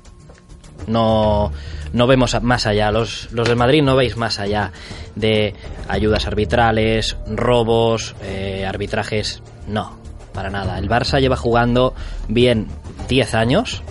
[0.89, 1.53] No,
[1.93, 2.91] no vemos más allá.
[2.91, 4.73] Los, los del Madrid no veis más allá
[5.15, 5.55] de
[5.89, 9.43] ayudas arbitrales, robos, eh, arbitrajes.
[9.67, 9.99] No,
[10.33, 10.79] para nada.
[10.79, 11.95] El Barça lleva jugando
[12.29, 12.69] bien
[13.09, 13.83] 10 años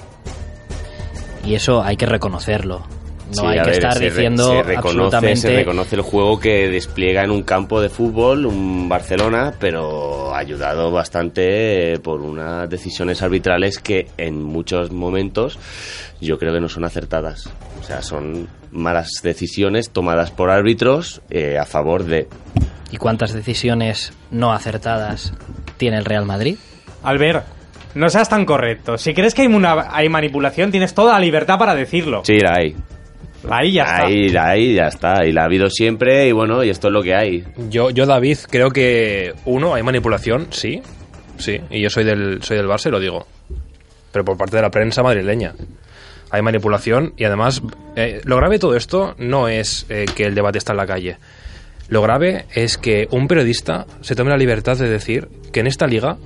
[1.46, 2.97] y eso hay que reconocerlo.
[3.28, 5.36] No Sí, hay que ver, estar se re- diciendo se reconoce, absolutamente.
[5.42, 10.92] se reconoce el juego que despliega en un campo de fútbol, un Barcelona, pero ayudado
[10.92, 15.60] bastante eh, por unas decisiones arbitrales que en muchos momentos
[16.22, 17.50] yo creo que no son acertadas.
[17.82, 22.28] O sea, son malas decisiones tomadas por árbitros eh, a favor de...
[22.92, 25.34] ¿Y cuántas decisiones no acertadas
[25.76, 26.56] tiene el Real Madrid?
[27.04, 27.46] Albert,
[27.96, 28.98] no seas tan correcto.
[28.98, 32.22] Si crees que hay, una, hay manipulación, tienes toda la libertad para decirlo.
[32.24, 32.76] Sí, la hay.
[33.50, 34.06] Ahí ya está.
[34.06, 35.26] Ahí, ahí ya está.
[35.26, 37.44] Y la ha habido siempre y bueno, y esto es lo que hay.
[37.70, 40.82] Yo, yo David, creo que uno, hay manipulación, sí,
[41.38, 43.26] sí, y yo soy del, soy del Barça y lo digo.
[44.12, 45.54] Pero por parte de la prensa madrileña.
[46.30, 47.62] Hay manipulación y además
[47.96, 50.86] eh, lo grave de todo esto no es eh, que el debate está en la
[50.86, 51.18] calle.
[51.88, 55.88] Lo grave es que un periodista se tome la libertad de decir que en esta
[55.88, 56.18] liga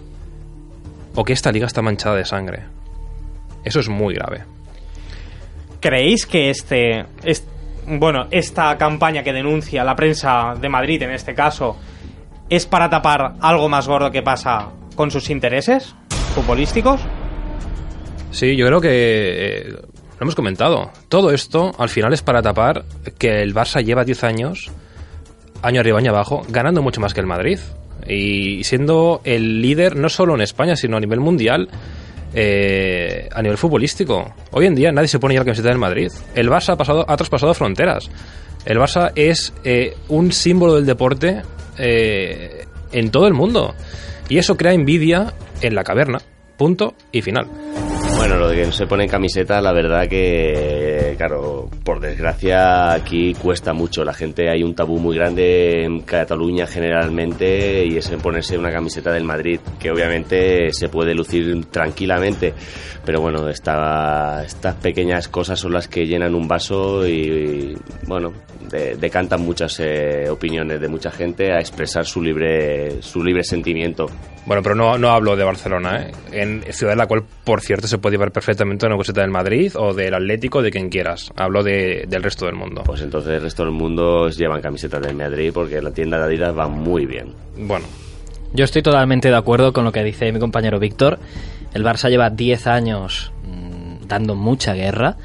[1.14, 2.64] o que esta liga está manchada de sangre.
[3.64, 4.44] Eso es muy grave.
[5.82, 7.48] ¿Creéis que este, est-
[7.88, 11.76] bueno, esta campaña que denuncia la prensa de Madrid en este caso
[12.50, 15.94] es para tapar algo más gordo que pasa con sus intereses
[16.36, 17.02] futbolísticos?
[18.32, 20.92] Sí, yo creo que eh, lo hemos comentado.
[21.10, 22.86] Todo esto al final es para tapar
[23.18, 24.72] que el Barça lleva 10 años,
[25.64, 27.60] año arriba, año abajo, ganando mucho más que el Madrid.
[28.08, 31.70] Y siendo el líder no solo en España, sino a nivel mundial,
[32.34, 34.34] eh, a nivel futbolístico.
[34.52, 36.12] Hoy en día nadie se pone ya la camiseta del Madrid.
[36.36, 38.10] El Barça ha, pasado, ha traspasado fronteras.
[38.66, 41.42] El Barça es eh, un símbolo del deporte
[41.78, 43.76] eh, en todo el mundo.
[44.30, 46.20] Y eso crea envidia en la caverna.
[46.58, 47.48] Punto y final.
[48.22, 53.34] Bueno, lo de que no se pone camiseta, la verdad que, claro, por desgracia aquí
[53.34, 54.04] cuesta mucho.
[54.04, 58.72] La gente, hay un tabú muy grande en Cataluña generalmente y es en ponerse una
[58.72, 62.54] camiseta del Madrid, que obviamente se puede lucir tranquilamente.
[63.04, 68.34] Pero bueno, esta- estas pequeñas cosas son las que llenan un vaso y, y, bueno,
[68.70, 74.08] de- decantan muchas eh, opiniones de mucha gente a expresar su libre, su libre sentimiento.
[74.46, 76.12] Bueno, pero no, no hablo de Barcelona, ¿eh?
[76.32, 79.72] En ciudad en la cual, por cierto, se puede llevar perfectamente una camiseta del Madrid
[79.76, 81.32] o del Atlético, de quien quieras.
[81.36, 82.82] Hablo de- del resto del mundo.
[82.86, 86.58] Pues entonces el resto del mundo llevan camisetas del Madrid porque la tienda de Adidas
[86.58, 87.34] va muy bien.
[87.58, 87.86] Bueno,
[88.54, 91.20] Yo estoy totalmente de acuerdo con lo que dice mi compañero Víctor.
[91.74, 95.16] El Barça lleva 10 años mm, dando mucha guerra.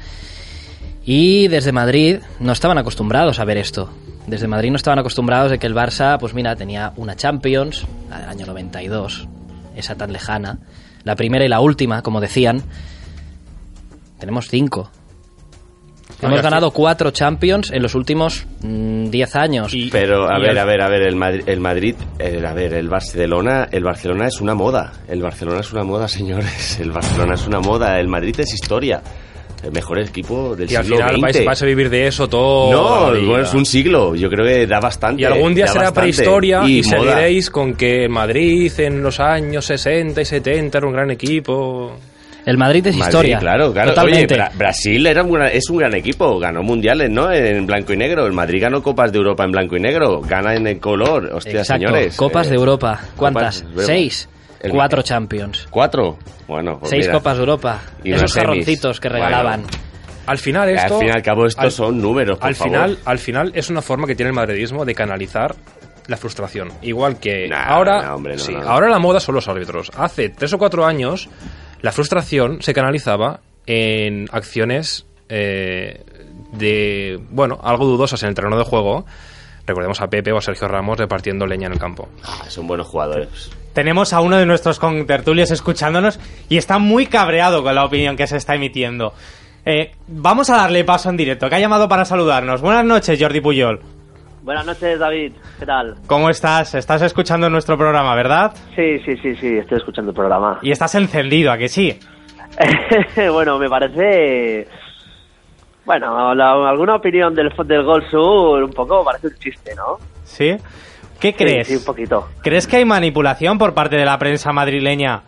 [1.09, 3.89] Y desde Madrid no estaban acostumbrados a ver esto.
[4.27, 8.19] Desde Madrid no estaban acostumbrados de que el Barça, pues mira, tenía una Champions, la
[8.19, 9.25] del año 92,
[9.77, 10.59] esa tan lejana,
[11.05, 12.61] la primera y la última, como decían.
[14.19, 14.91] Tenemos cinco.
[16.21, 19.71] Hemos ganado cuatro Champions en los últimos 10 años.
[19.91, 22.53] Pero, a y ver, el- a ver, a ver, el Madrid, el Madrid, el- a
[22.53, 24.91] ver, el Barcelona, el Barcelona es una moda.
[25.07, 26.79] El Barcelona es una moda, señores.
[26.81, 27.97] El Barcelona es una moda.
[27.97, 29.01] El Madrid es historia.
[29.67, 32.71] El mejor equipo del Y al siglo final vais, vais a vivir de eso todo.
[32.71, 34.15] No, bueno, es un siglo.
[34.15, 35.21] Yo creo que da bastante.
[35.23, 35.99] Y algún día será bastante.
[36.13, 36.97] prehistoria y, moda.
[36.99, 41.97] seguiréis con que Madrid en los años 60 y 70 era un gran equipo.
[42.45, 43.39] El Madrid es Madrid, historia.
[43.39, 43.89] claro, claro.
[43.89, 44.35] Totalmente.
[44.35, 47.29] Oye, Bra- Brasil era un gran- es un gran equipo, ganó mundiales, ¿no?
[47.29, 48.25] En blanco y negro.
[48.25, 51.29] El Madrid ganó Copas de Europa en blanco y negro, gana en el color.
[51.33, 51.73] Hostia, Exacto.
[51.87, 52.15] señores.
[52.15, 53.01] Copas eh, de Europa.
[53.17, 53.63] ¿Cuántas?
[53.63, 53.85] Copas.
[53.85, 54.29] Seis.
[54.61, 55.67] El- Cuatro Champions.
[55.69, 56.17] ¿Cuatro?
[56.47, 57.17] Bueno, pues Seis mira.
[57.19, 57.81] Copas de Europa.
[58.03, 59.25] Y Esos jarroncitos que Bueno.
[59.25, 59.63] regalaban.
[60.25, 60.95] Al final esto...
[60.95, 62.73] Al fin y al cabo, estos al- son números, por al favor.
[62.73, 65.55] final, al final es una forma que tiene el madridismo de canalizar
[66.07, 66.69] la frustración.
[66.81, 68.61] Igual que Nah, ahora, nah, hombre, no, sí, no.
[68.61, 69.91] ahora la moda son los árbitros.
[69.95, 71.29] Hace tres o cuatro años
[71.81, 76.03] la frustración se canalizaba en acciones eh,
[76.53, 79.05] de, bueno, algo dudosas en el terreno de juego.
[79.65, 82.07] Recordemos a Pepe o a Sergio Ramos repartiendo leña en el campo.
[82.23, 83.49] Ah, son buenos jugadores.
[83.77, 88.25] Tenemos a uno de nuestros contertulios escuchándonos y está muy cabreado con la opinión que
[88.25, 89.13] se está emitiendo.
[89.67, 92.59] Eh, vamos a darle paso en directo, que ha llamado para saludarnos.
[92.59, 93.79] Buenas noches, Jordi Puyol.
[94.41, 95.33] Buenas noches, David.
[95.59, 95.93] ¿Qué tal?
[96.07, 96.73] ¿Cómo estás?
[96.73, 98.51] Estás escuchando nuestro programa, ¿verdad?
[98.75, 100.57] Sí, sí, sí, sí, estoy escuchando el programa.
[100.63, 101.99] Y estás encendido, ¿a que sí?
[103.31, 104.67] bueno, me parece...
[105.85, 109.97] Bueno, la- alguna opinión del, del Gol Sur un poco parece un chiste, ¿no?
[110.23, 110.57] ¿Sí?
[111.19, 111.67] ¿Qué crees?
[111.67, 112.27] Sí, sí, un poquito.
[112.41, 115.23] ¿Crees que hay manipulación por parte de la prensa madrileña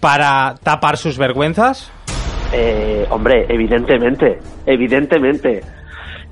[0.00, 1.90] para tapar sus vergüenzas?
[2.52, 5.62] Eh, hombre, evidentemente, evidentemente.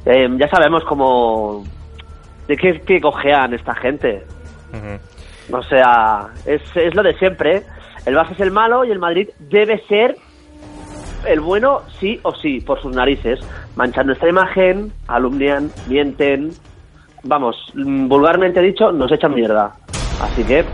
[0.05, 1.65] Eh, ya sabemos cómo...
[2.47, 4.25] ¿De qué cojean esta gente?
[5.53, 7.63] O sea, es, es lo de siempre.
[8.07, 10.17] El Barça es el malo y el Madrid debe ser
[11.27, 13.39] el bueno sí o sí, por sus narices.
[13.77, 16.51] Manchan nuestra imagen, alumnian, mienten.
[17.23, 19.73] Vamos, vulgarmente dicho, nos echan mierda.
[20.21, 20.65] Así que,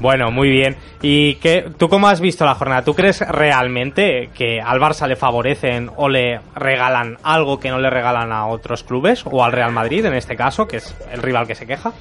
[0.00, 0.76] Bueno, muy bien.
[1.02, 2.82] ¿Y qué, tú cómo has visto la jornada?
[2.82, 7.90] ¿Tú crees realmente que al Barça le favorecen o le regalan algo que no le
[7.90, 9.24] regalan a otros clubes?
[9.30, 11.92] ¿O al Real Madrid, en este caso, que es el rival que se queja?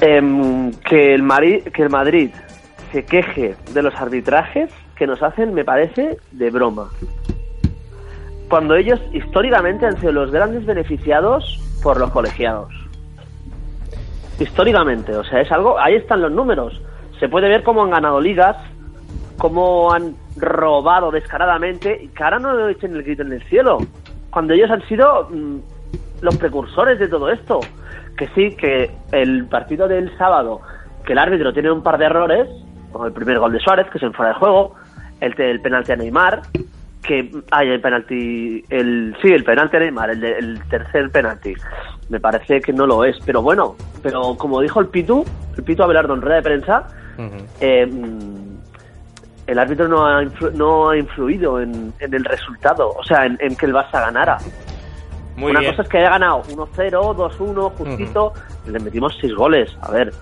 [0.00, 1.22] em, que, el
[1.72, 2.30] que el Madrid
[2.92, 6.90] se queje de los arbitrajes que nos hacen me parece de broma.
[8.48, 12.72] Cuando ellos históricamente han sido los grandes beneficiados por los colegiados.
[14.38, 16.80] Históricamente, o sea, es algo, ahí están los números.
[17.18, 18.56] Se puede ver cómo han ganado ligas,
[19.38, 23.78] cómo han robado descaradamente y que ahora no echen el grito en el cielo.
[24.30, 25.56] Cuando ellos han sido mm,
[26.20, 27.60] los precursores de todo esto.
[28.16, 30.60] Que sí, que el partido del sábado,
[31.04, 32.48] que el árbitro tiene un par de errores,
[32.92, 34.74] como el primer gol de Suárez, que es en fuera de juego,
[35.20, 36.42] el, el penalti a Neymar,
[37.06, 41.54] que hay el penalti, el sí, el penalti Neymar, el, el tercer penalti.
[42.08, 45.24] Me parece que no lo es, pero bueno, pero como dijo el Pitu,
[45.56, 46.86] el Pitu Abelardo en rueda de prensa,
[47.60, 47.88] eh,
[49.46, 53.36] el árbitro no ha, influ- no ha influido en, en el resultado, o sea, en,
[53.40, 54.38] en que el Barça ganara.
[55.36, 55.72] Muy Una bien.
[55.72, 58.32] cosa es que haya ganado 1-0, 2-1, justito,
[58.66, 59.76] le metimos 6 goles.
[59.82, 60.12] A ver,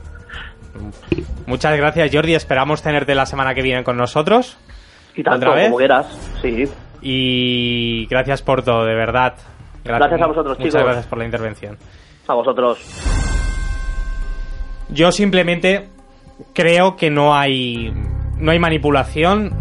[1.46, 2.34] Muchas gracias, Jordi.
[2.34, 4.58] Esperamos tenerte la semana que viene con nosotros.
[5.16, 5.64] Y tanto, ¿Otra vez?
[5.66, 6.32] como quieras.
[6.42, 6.64] Sí.
[7.02, 9.34] Y gracias por todo, de verdad.
[9.84, 10.84] Gracias a vosotros, Muchas chicos.
[10.84, 11.76] gracias por la intervención.
[12.26, 12.78] A vosotros.
[14.88, 15.88] Yo simplemente
[16.54, 17.92] creo que no hay
[18.38, 19.52] no hay manipulación,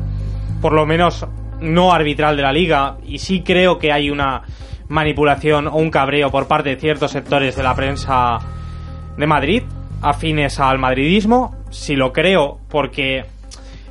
[0.61, 1.25] por lo menos
[1.59, 4.41] no arbitral de la liga, y sí creo que hay una
[4.89, 8.39] manipulación o un cabreo por parte de ciertos sectores de la prensa
[9.17, 9.63] de Madrid
[10.03, 13.23] afines al madridismo, sí lo creo porque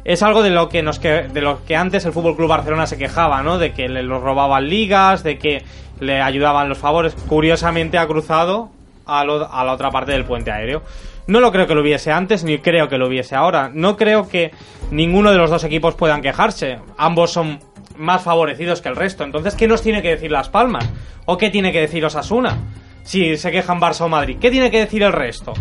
[0.04, 2.86] es algo de lo que nos que, de lo que antes el Fútbol Club Barcelona
[2.86, 3.58] se quejaba, ¿no?
[3.58, 5.62] De que le los robaban ligas, de que
[6.00, 7.14] le ayudaban los favores.
[7.28, 8.70] Curiosamente ha cruzado
[9.06, 10.82] a, lo- a la otra parte del puente aéreo.
[11.28, 13.70] No lo creo que lo hubiese antes, ni creo que lo hubiese ahora.
[13.72, 14.50] No creo que
[14.90, 16.78] ninguno de los dos equipos puedan quejarse.
[16.98, 17.60] Ambos son
[17.96, 19.22] más favorecidos que el resto.
[19.22, 20.88] Entonces, ¿qué nos tiene que decir Las Palmas?
[21.26, 22.56] ¿O qué tiene que decir Osasuna?
[23.04, 24.38] Si se quejan Barça o Madrid.
[24.40, 25.52] ¿Qué tiene que decir el resto?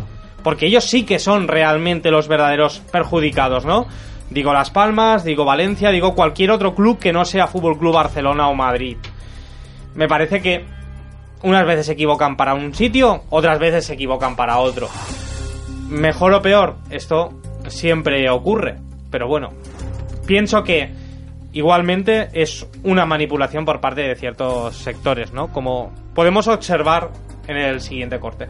[0.44, 3.86] Porque ellos sí que son realmente los verdaderos perjudicados, ¿no?
[4.32, 8.48] Digo Las Palmas, digo Valencia, digo cualquier otro club que no sea Fútbol Club Barcelona
[8.48, 8.96] o Madrid.
[9.94, 10.64] Me parece que
[11.44, 14.88] unas veces se equivocan para un sitio, otras veces se equivocan para otro.
[15.90, 17.34] Mejor o peor, esto
[17.68, 18.78] siempre ocurre.
[19.10, 19.50] Pero bueno,
[20.26, 20.90] pienso que
[21.52, 25.52] igualmente es una manipulación por parte de ciertos sectores, ¿no?
[25.52, 27.12] Como podemos observar
[27.50, 28.48] en el siguiente corte.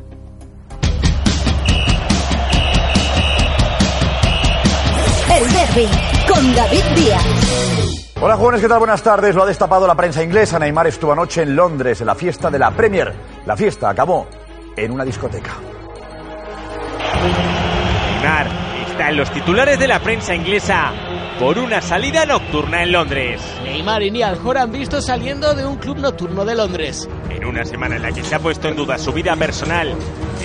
[6.27, 8.12] Con David Díaz.
[8.19, 8.79] Hola jóvenes, ¿qué tal?
[8.79, 9.34] Buenas tardes.
[9.34, 10.60] Lo ha destapado la prensa inglesa.
[10.60, 13.13] Neymar estuvo anoche en Londres en la fiesta de la Premier.
[13.45, 14.27] La fiesta acabó
[14.75, 15.51] en una discoteca.
[18.15, 18.47] Neymar
[18.86, 20.91] está en los titulares de la prensa inglesa
[21.39, 23.41] por una salida nocturna en Londres.
[23.63, 27.07] Neymar y Niall Horan visto saliendo de un club nocturno de Londres.
[27.29, 29.95] En una semana en la que se ha puesto en duda su vida personal,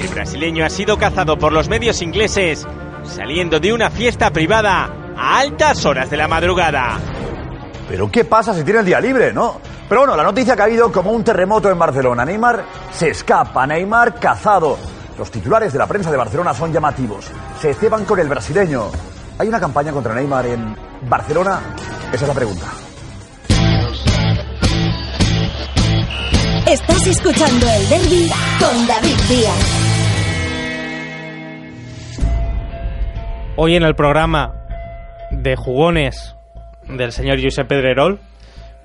[0.00, 2.64] el brasileño ha sido cazado por los medios ingleses
[3.02, 6.98] saliendo de una fiesta privada a altas horas de la madrugada.
[7.88, 9.60] Pero ¿qué pasa si tiene el día libre, no?
[9.88, 12.24] Pero bueno, la noticia que ha habido como un terremoto en Barcelona.
[12.24, 14.76] Neymar se escapa, Neymar cazado.
[15.16, 17.30] Los titulares de la prensa de Barcelona son llamativos.
[17.60, 18.86] Se ceban con el brasileño.
[19.38, 20.76] ¿Hay una campaña contra Neymar en
[21.08, 21.60] Barcelona?
[22.12, 22.66] Esa es la pregunta.
[26.66, 29.82] Estás escuchando el derby con David Díaz.
[33.56, 34.65] Hoy en el programa
[35.30, 36.34] de jugones
[36.88, 38.20] del señor Josep Pedrerol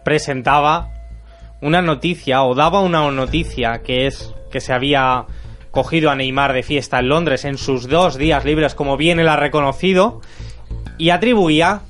[0.04, 0.90] presentaba
[1.62, 5.26] una noticia o daba una noticia que es que se había
[5.70, 9.30] cogido a Neymar de fiesta en Londres en sus dos días libres como bien él
[9.30, 10.22] ha reconocido
[10.98, 11.82] y atribuía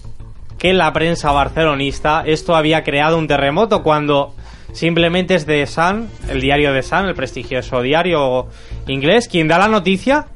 [0.57, 4.35] que la prensa barcelonista esto había creado un terremoto cuando
[4.73, 8.47] simplemente es de Sun, el diario de Sun, el prestigioso diario
[8.87, 10.27] inglés, quien da la noticia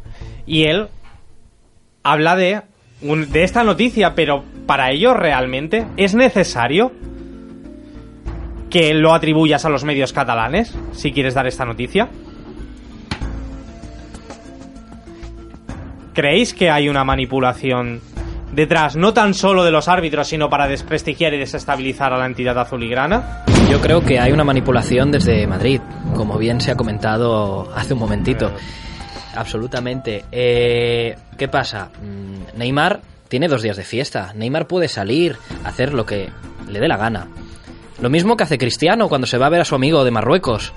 [0.45, 0.88] y él
[2.04, 2.62] habla de,
[3.01, 6.91] de esta noticia, pero para ello realmente es necesario
[8.69, 12.10] que lo atribuyas a los medios catalanes si quieres dar esta noticia.
[16.13, 17.99] ¿Creéis que hay una manipulación
[18.53, 22.58] detrás, no tan solo de los árbitros, sino para desprestigiar y desestabilizar a la entidad
[22.58, 23.43] azulgrana?
[23.69, 25.81] Yo creo que hay una manipulación desde Madrid,
[26.15, 28.51] como bien se ha comentado hace un momentito.
[29.36, 30.26] Absolutamente.
[30.32, 31.89] Eh, ¿Qué pasa?
[32.02, 34.32] Mm, Neymar tiene dos días de fiesta.
[34.36, 36.30] Neymar puede salir, hacer lo que
[36.69, 37.28] le dé la gana.
[38.02, 40.74] Lo mismo que hace Cristiano cuando se va a ver a su amigo de Marruecos.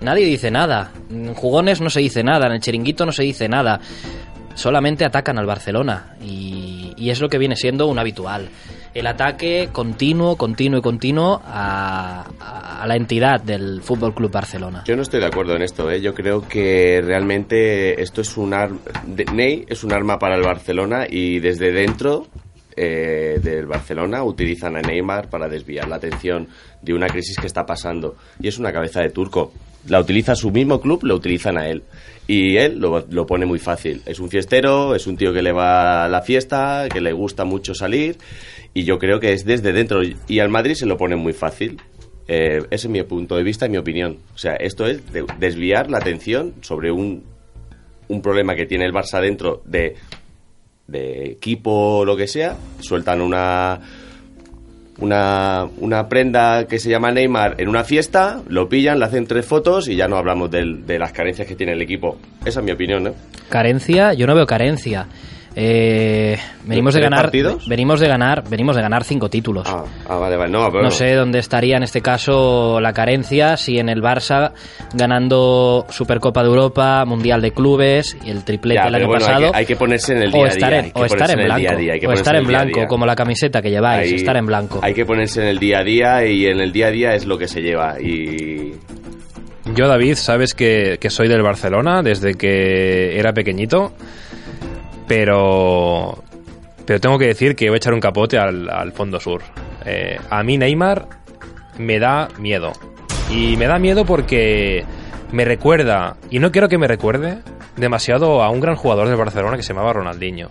[0.00, 0.92] Nadie dice nada.
[1.10, 2.46] En jugones no se dice nada.
[2.46, 3.80] En el chiringuito no se dice nada.
[4.54, 6.16] Solamente atacan al Barcelona.
[6.22, 8.48] Y, y es lo que viene siendo un habitual.
[8.94, 12.26] El ataque continuo, continuo y continuo a,
[12.86, 14.84] la entidad del Fútbol Club Barcelona.
[14.86, 16.00] Yo no estoy de acuerdo en esto, ¿eh?
[16.00, 18.78] yo creo que realmente esto es un arma,
[19.32, 22.28] Ney es un arma para el Barcelona y desde dentro
[22.76, 26.48] eh, del Barcelona utilizan a Neymar para desviar la atención
[26.80, 29.52] de una crisis que está pasando y es una cabeza de turco.
[29.88, 31.82] La utiliza su mismo club, lo utilizan a él
[32.26, 34.02] y él lo, lo pone muy fácil.
[34.06, 37.44] Es un fiestero, es un tío que le va a la fiesta, que le gusta
[37.44, 38.18] mucho salir
[38.80, 41.80] y yo creo que es desde dentro y al Madrid se lo pone muy fácil.
[42.28, 44.18] Eh, ese es mi punto de vista y mi opinión.
[44.34, 47.22] O sea, esto es de- desviar la atención sobre un,
[48.08, 49.96] un problema que tiene el Barça dentro de,
[50.86, 52.56] de equipo o lo que sea.
[52.80, 53.80] Sueltan una,
[54.98, 59.46] una, una prenda que se llama Neymar en una fiesta, lo pillan, le hacen tres
[59.46, 62.18] fotos y ya no hablamos del- de las carencias que tiene el equipo.
[62.44, 63.12] Esa es mi opinión, ¿eh?
[63.48, 65.06] Carencia, yo no veo carencia.
[65.60, 67.66] Eh, venimos de ¿Tres ganar, partidos?
[67.68, 69.66] venimos de ganar, venimos de ganar cinco títulos.
[69.68, 70.52] Ah, vale, vale.
[70.52, 74.52] No, pero No sé dónde estaría en este caso la carencia si en el Barça
[74.94, 79.32] ganando Supercopa de Europa, Mundial de Clubes y el triplete Ya, el año bueno, hay
[79.32, 79.50] pasado.
[79.52, 81.38] que- hay que ponerse en el o día a estar día, en, o estar en
[81.44, 82.86] blanco, o estar en blanco día.
[82.86, 84.78] como la camiseta que lleváis, Hay- estar en blanco.
[84.80, 87.26] Hay que ponerse en el día a día y en el día a día es
[87.26, 88.00] lo que se lleva.
[88.00, 88.74] Y
[89.74, 93.92] Yo, David, sabes que, que soy del Barcelona desde que era pequeñito,
[95.08, 96.22] pero,
[96.86, 99.42] pero tengo que decir que voy a echar un capote al, al Fondo Sur.
[99.84, 101.08] Eh, a mí Neymar
[101.78, 102.72] me da miedo.
[103.30, 104.84] Y me da miedo porque
[105.32, 107.38] me recuerda, y no quiero que me recuerde,
[107.76, 110.50] demasiado a un gran jugador del Barcelona que se llamaba Ronaldinho.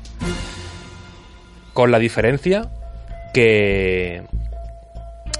[1.73, 2.69] Con la diferencia
[3.33, 4.23] que,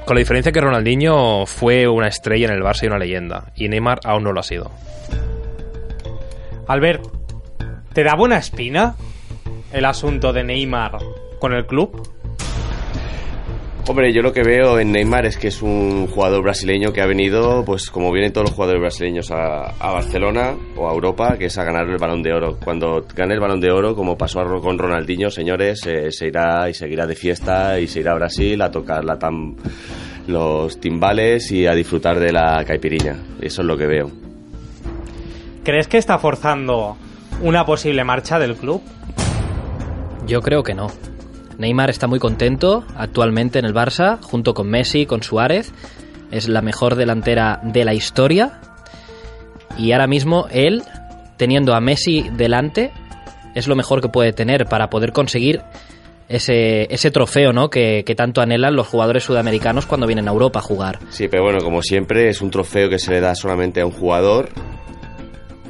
[0.06, 3.46] con la diferencia que Ronaldinho fue una estrella en el Barça y una leyenda.
[3.56, 4.72] Y Neymar aún no lo ha sido.
[6.68, 7.17] Albert,
[7.98, 8.96] ¿te da buena espina
[9.74, 11.00] el asunto de Neymar
[11.40, 12.08] con el club?
[13.88, 17.08] Hombre, yo lo que veo en Neymar es que es un jugador brasileño que ha
[17.08, 21.46] venido, pues como vienen todos los jugadores brasileños a, a Barcelona o a Europa, que
[21.46, 22.60] es a ganar el balón de oro.
[22.64, 26.76] Cuando gane el balón de oro, como pasó con Ronaldinho, señores, eh, se irá y
[26.76, 29.56] seguirá de fiesta y se irá a Brasil a tocar la tam-
[30.28, 33.16] los timbales y a disfrutar de la caipiriña.
[33.42, 34.12] Eso es lo que veo.
[35.64, 36.96] ¿Crees que está forzando
[37.42, 38.82] una posible marcha del club?
[40.26, 40.88] Yo creo que no.
[41.58, 45.72] Neymar está muy contento actualmente en el Barça, junto con Messi, con Suárez.
[46.32, 48.60] Es la mejor delantera de la historia.
[49.78, 50.84] Y ahora mismo él,
[51.38, 52.92] teniendo a Messi delante,
[53.56, 55.62] es lo mejor que puede tener para poder conseguir
[56.30, 57.70] ese, ese trofeo ¿no?
[57.70, 61.00] que, que tanto anhelan los jugadores sudamericanos cuando vienen a Europa a jugar.
[61.10, 63.92] Sí, pero bueno, como siempre, es un trofeo que se le da solamente a un
[63.92, 64.50] jugador,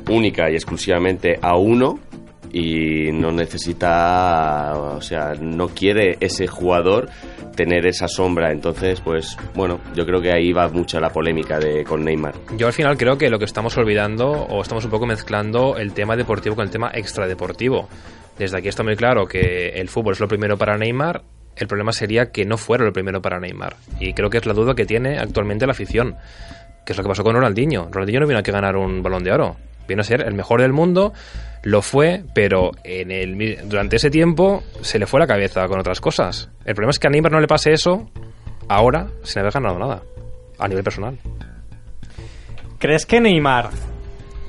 [0.10, 2.00] única y exclusivamente a uno,
[2.52, 7.10] y no necesita, o sea, no quiere ese jugador
[7.56, 8.52] tener esa sombra.
[8.52, 12.36] Entonces, pues bueno, yo creo que ahí va mucha la polémica de con Neymar.
[12.56, 15.94] Yo al final creo que lo que estamos olvidando o estamos un poco mezclando el
[15.94, 17.90] tema deportivo con el tema extradeportivo.
[18.38, 21.24] Desde aquí está muy claro que el fútbol es lo primero para Neymar.
[21.56, 23.76] El problema sería que no fuera lo primero para Neymar.
[24.00, 26.16] Y creo que es la duda que tiene actualmente la afición.
[26.86, 27.90] Que es lo que pasó con Ronaldinho.
[27.92, 29.56] Ronaldinho no vino a ganar un balón de oro.
[29.88, 31.14] Vino a ser el mejor del mundo,
[31.64, 36.02] lo fue, pero en el, durante ese tiempo se le fue la cabeza con otras
[36.02, 36.50] cosas.
[36.66, 38.10] El problema es que a Neymar no le pase eso
[38.68, 40.02] ahora sin haber ganado nada.
[40.60, 41.18] A nivel personal.
[42.80, 43.70] ¿Crees que Neymar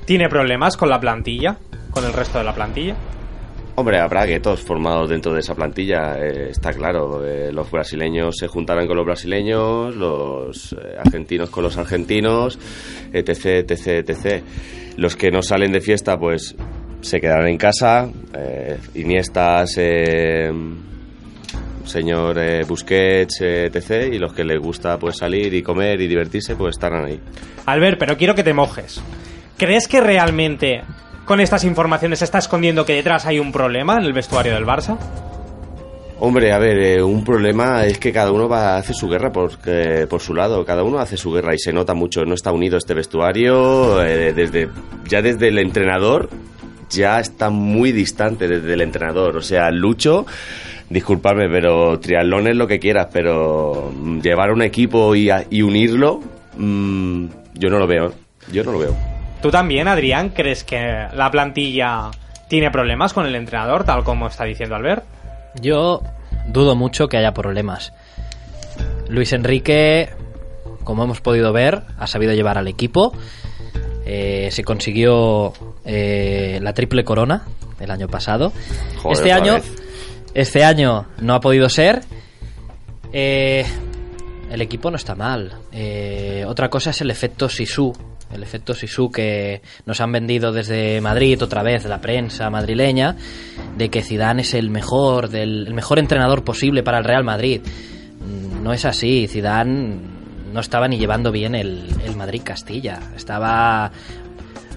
[0.05, 1.57] tiene problemas con la plantilla?
[1.91, 2.95] ¿Con el resto de la plantilla?
[3.79, 7.25] Hombre, habrá guetos formados dentro de esa plantilla, eh, está claro.
[7.25, 12.59] Eh, los brasileños se juntarán con los brasileños, los eh, argentinos con los argentinos,
[13.13, 14.43] etc, etc, etc.
[14.97, 16.57] Los que no salen de fiesta, pues
[16.99, 18.09] se quedarán en casa.
[18.95, 19.79] Iniestas,
[21.85, 24.11] señor Busquets, etc.
[24.11, 27.19] Y los que les gusta pues salir y comer y divertirse, pues estarán ahí.
[27.65, 29.01] Albert, pero quiero que te mojes.
[29.57, 30.81] ¿Crees que realmente
[31.25, 34.65] con estas informaciones se está escondiendo que detrás hay un problema en el vestuario del
[34.65, 34.97] Barça?
[36.21, 39.31] Hombre, a ver, eh, un problema es que cada uno va a hacer su guerra
[39.31, 39.51] por,
[40.09, 42.77] por su lado, cada uno hace su guerra y se nota mucho, no está unido
[42.77, 44.67] este vestuario, eh, desde
[45.07, 46.29] ya desde el entrenador
[46.89, 50.25] ya está muy distante desde el entrenador, o sea, Lucho,
[50.89, 56.19] disculpadme, pero triatlón es lo que quieras, pero mm, llevar un equipo y unirlo,
[56.57, 58.11] mm, yo no lo veo,
[58.51, 59.18] yo no lo veo.
[59.41, 62.11] ¿Tú también, Adrián, crees que la plantilla
[62.47, 65.03] tiene problemas con el entrenador, tal como está diciendo Albert?
[65.61, 66.01] Yo
[66.47, 67.93] dudo mucho que haya problemas.
[69.07, 70.09] Luis Enrique,
[70.83, 73.13] como hemos podido ver, ha sabido llevar al equipo.
[74.05, 75.53] Eh, se consiguió
[75.85, 77.43] eh, la triple corona
[77.79, 78.51] el año pasado.
[78.97, 79.71] Joder, este año, vez.
[80.33, 82.01] este año no ha podido ser.
[83.13, 83.65] Eh,
[84.51, 85.53] el equipo no está mal.
[85.71, 87.93] Eh, otra cosa es el efecto Sisu.
[88.33, 93.15] El efecto Sisu que nos han vendido desde Madrid otra vez la prensa madrileña
[93.75, 97.61] de que Zidane es el mejor, el mejor entrenador posible para el Real Madrid.
[98.19, 99.27] Mm, No es así.
[99.27, 99.97] Zidane
[100.53, 102.99] no estaba ni llevando bien el, el Madrid Castilla.
[103.15, 103.91] Estaba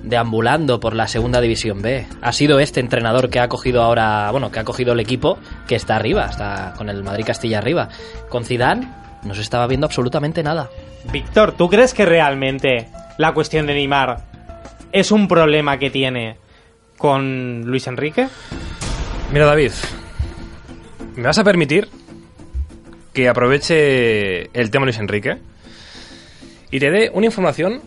[0.02, 2.06] deambulando por la segunda división B.
[2.20, 5.76] Ha sido este entrenador que ha cogido ahora, bueno, que ha cogido el equipo que
[5.76, 7.88] está arriba, está con el Madrid Castilla arriba.
[8.28, 8.88] Con Zidane
[9.24, 10.68] no se estaba viendo absolutamente nada.
[11.12, 12.88] Víctor, ¿tú crees que realmente
[13.18, 14.24] la cuestión de Neymar
[14.92, 16.36] es un problema que tiene
[16.98, 18.28] con Luis Enrique?
[19.32, 19.72] Mira, David,
[21.16, 21.88] ¿me vas a permitir
[23.12, 25.38] que aproveche el tema Luis Enrique
[26.70, 27.82] y te dé una información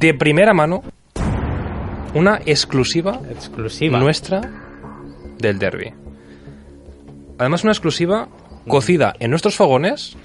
[0.00, 0.82] de primera mano,
[2.14, 3.98] una exclusiva, exclusiva.
[3.98, 4.40] nuestra
[5.38, 5.92] del derby?
[7.38, 8.28] Además, una exclusiva
[8.68, 10.16] cocida en nuestros fogones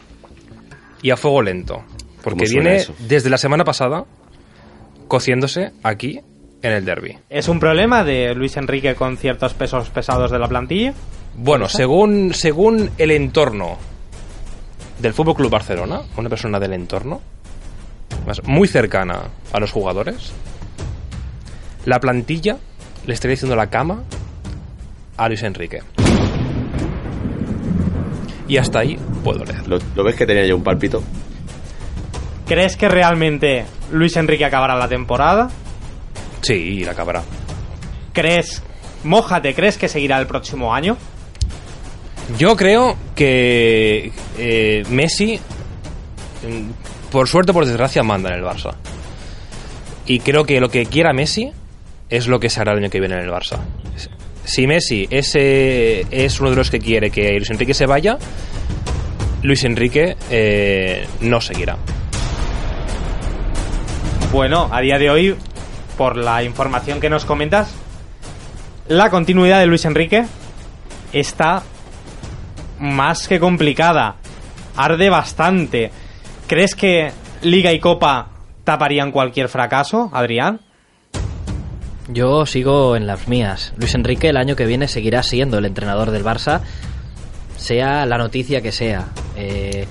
[1.01, 1.83] y a fuego lento.
[2.23, 2.93] Porque ¿Cómo suena viene eso?
[2.99, 4.05] desde la semana pasada
[5.07, 6.19] cociéndose aquí
[6.61, 7.17] en el derby.
[7.29, 10.93] ¿Es un problema de Luis Enrique con ciertos pesos pesados de la plantilla?
[11.35, 13.77] Bueno, según, según el entorno
[14.99, 17.21] del Fútbol Club Barcelona, una persona del entorno,
[18.27, 19.21] más muy cercana
[19.53, 20.33] a los jugadores,
[21.85, 22.57] la plantilla
[23.07, 24.03] le estaría diciendo la cama
[25.15, 25.81] a Luis Enrique.
[28.47, 29.67] Y hasta ahí puedo leer.
[29.67, 31.01] ¿Lo, lo ves que tenía yo un palpito?
[32.49, 35.51] ¿Crees que realmente Luis Enrique acabará la temporada?
[36.41, 37.21] Sí, la acabará.
[38.11, 38.63] ¿Crees,
[39.03, 40.97] mójate, crees que seguirá el próximo año?
[42.39, 48.73] Yo creo que eh, Messi, mm, por suerte o por desgracia, manda en el Barça.
[50.07, 51.51] Y creo que lo que quiera Messi
[52.09, 53.59] es lo que se hará el año que viene en el Barça.
[54.43, 58.17] Si Messi ese es uno de los que quiere que Luis Enrique se vaya,
[59.43, 61.77] Luis Enrique eh, no seguirá.
[64.31, 65.35] Bueno, a día de hoy,
[65.97, 67.73] por la información que nos comentas,
[68.87, 70.25] la continuidad de Luis Enrique
[71.11, 71.63] está
[72.79, 74.17] más que complicada.
[74.75, 75.91] Arde bastante.
[76.45, 77.11] ¿Crees que
[77.41, 78.29] Liga y Copa
[78.63, 80.61] taparían cualquier fracaso, Adrián?
[82.07, 83.73] Yo sigo en las mías.
[83.77, 86.61] Luis Enrique el año que viene seguirá siendo el entrenador del Barça,
[87.57, 89.07] sea la noticia que sea.
[89.35, 89.87] Eh,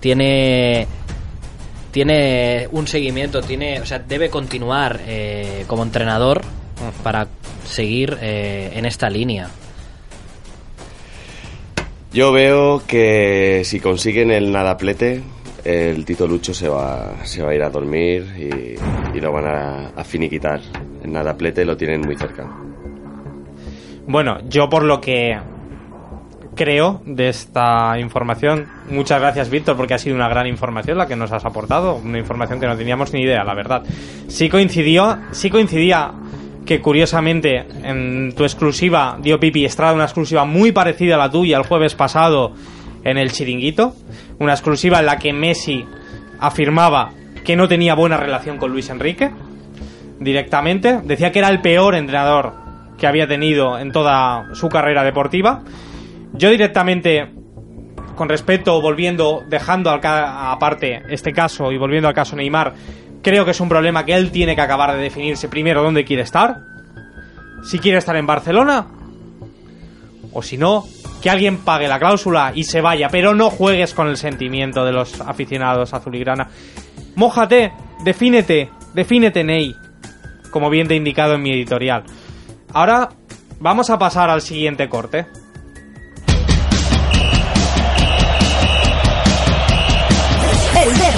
[0.00, 0.88] tiene
[1.90, 6.42] tiene un seguimiento, tiene, o sea, debe continuar eh, como entrenador
[7.02, 7.28] para
[7.64, 9.48] seguir eh, en esta línea.
[12.12, 15.22] Yo veo que si consiguen el nadaplete,
[15.64, 19.46] el Tito Lucho se va, se va a ir a dormir y, y lo van
[19.46, 20.60] a, a finiquitar.
[21.04, 22.50] El nadaplete lo tienen muy cerca.
[24.06, 25.38] Bueno, yo por lo que
[26.60, 31.16] creo de esta información, muchas gracias Víctor porque ha sido una gran información la que
[31.16, 33.82] nos has aportado, una información que no teníamos ni idea, la verdad.
[34.28, 36.12] Sí coincidió, sí coincidía
[36.66, 41.56] que curiosamente en tu exclusiva dio Pipi Estrada una exclusiva muy parecida a la tuya
[41.56, 42.52] el jueves pasado
[43.04, 43.94] en el Chiringuito,
[44.38, 45.86] una exclusiva en la que Messi
[46.40, 49.30] afirmaba que no tenía buena relación con Luis Enrique
[50.18, 52.52] directamente, decía que era el peor entrenador
[52.98, 55.62] que había tenido en toda su carrera deportiva.
[56.32, 57.28] Yo directamente
[58.16, 62.74] con respecto, volviendo, dejando al ca- aparte este caso y volviendo al caso Neymar,
[63.22, 66.22] creo que es un problema que él tiene que acabar de definirse primero dónde quiere
[66.22, 66.58] estar.
[67.64, 68.86] Si quiere estar en Barcelona,
[70.32, 70.84] o si no,
[71.22, 74.92] que alguien pague la cláusula y se vaya, pero no juegues con el sentimiento de
[74.92, 76.48] los aficionados azulgrana.
[77.16, 77.72] Mójate,
[78.04, 79.74] defínete, defínete, Ney,
[80.50, 82.04] como bien te he indicado en mi editorial.
[82.72, 83.08] Ahora
[83.60, 85.26] vamos a pasar al siguiente corte.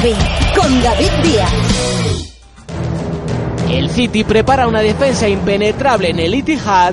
[0.03, 1.53] Con David Díaz.
[3.71, 6.93] El City prepara una defensa impenetrable en el Etihad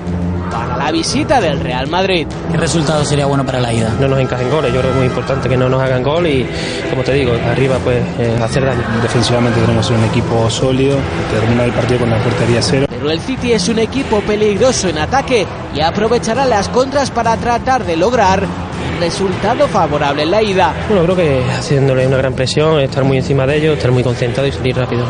[0.51, 2.28] para la visita del Real Madrid.
[2.51, 3.91] ¿Qué resultado sería bueno para la ida?
[3.99, 6.28] No nos encajen goles, yo creo que es muy importante que no nos hagan gol
[6.28, 6.47] y,
[6.91, 8.84] como te digo, arriba pues eh, hacer daño.
[9.01, 12.89] Defensivamente tenemos un equipo sólido, que termina el partido con la portería cero.
[13.00, 17.86] Pero el City es un equipo peligroso en ataque y aprovechará las contras para tratar
[17.86, 20.74] de lograr un resultado favorable en la ida.
[20.89, 24.47] Bueno, creo que haciéndole una gran presión, estar muy encima de ellos, estar muy concentrado
[24.47, 25.06] y salir rápido.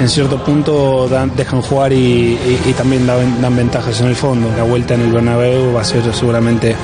[0.00, 4.16] En cierto punto dan- dejan jugar y, y- y también dan, dan ventajas en el
[4.16, 4.48] fondo.
[4.56, 6.74] La vuelta en el Bernabéu va a ser seguramente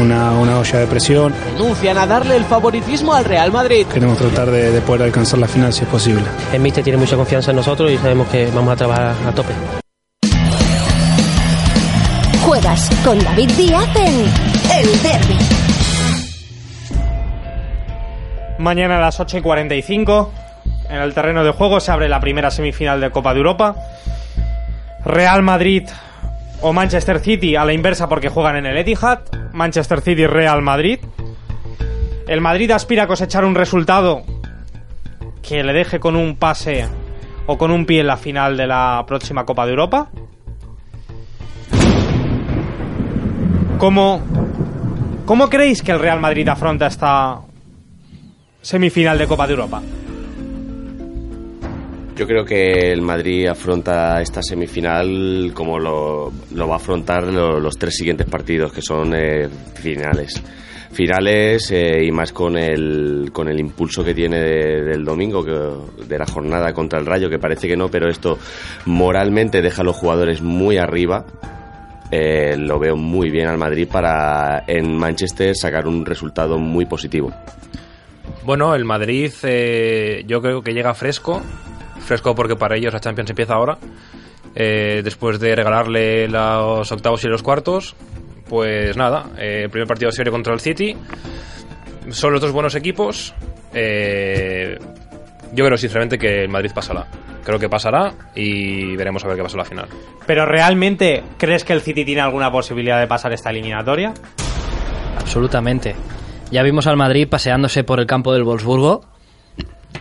[0.00, 1.34] una, una olla de presión.
[1.52, 3.86] Renuncian a darle el favoritismo al Real Madrid.
[3.86, 6.22] Queremos tratar de, de poder alcanzar la final si es posible.
[6.52, 9.52] El míster tiene mucha confianza en nosotros y sabemos que vamos a trabajar a tope.
[12.44, 14.20] Juegas con David Díaz en
[14.78, 15.38] El derby.
[18.58, 20.32] Mañana a las 8 y 45
[20.90, 23.74] en el terreno de juego se abre la primera semifinal de Copa de Europa.
[25.04, 25.88] Real Madrid
[26.60, 29.20] o Manchester City a la inversa porque juegan en el Etihad.
[29.54, 30.98] Manchester City Real Madrid.
[32.26, 34.22] El Madrid aspira a cosechar un resultado
[35.42, 36.88] que le deje con un pase
[37.46, 40.10] o con un pie en la final de la próxima Copa de Europa.
[43.78, 44.22] ¿Cómo,
[45.24, 47.40] cómo creéis que el Real Madrid afronta esta
[48.60, 49.82] semifinal de Copa de Europa?
[52.16, 56.32] Yo creo que el Madrid afronta esta semifinal como lo,
[56.68, 60.40] va a afrontar lo- los tres siguientes partidos, que son eh, finales.
[60.92, 66.16] Finales eh, y más con el, con el impulso que tiene de- del domingo, de
[66.18, 68.38] la jornada contra el Rayo, que parece que no, pero esto
[68.86, 71.24] moralmente deja a los jugadores muy arriba.
[72.12, 77.32] Eh, lo veo muy bien al Madrid para en Manchester sacar un resultado muy positivo.
[78.44, 79.32] Bueno, el Madrid
[80.26, 81.42] yo creo que llega fresco,
[82.04, 83.78] fresco porque para ellos la Champions empieza ahora,
[84.56, 87.96] Eh, después de regalarle los octavos y los cuartos,
[88.48, 90.96] pues nada, eh, el primer partido serio contra el City,
[92.10, 93.34] son los dos buenos equipos,
[93.72, 94.78] eh,
[95.52, 97.06] yo creo sinceramente que el Madrid pasará,
[97.42, 99.88] creo que pasará y veremos a ver qué pasa en la final.
[100.24, 104.14] Pero realmente, ¿crees que el City tiene alguna posibilidad de pasar esta eliminatoria?
[105.18, 105.96] Absolutamente.
[106.52, 109.00] Ya vimos al Madrid paseándose por el campo del Wolfsburgo.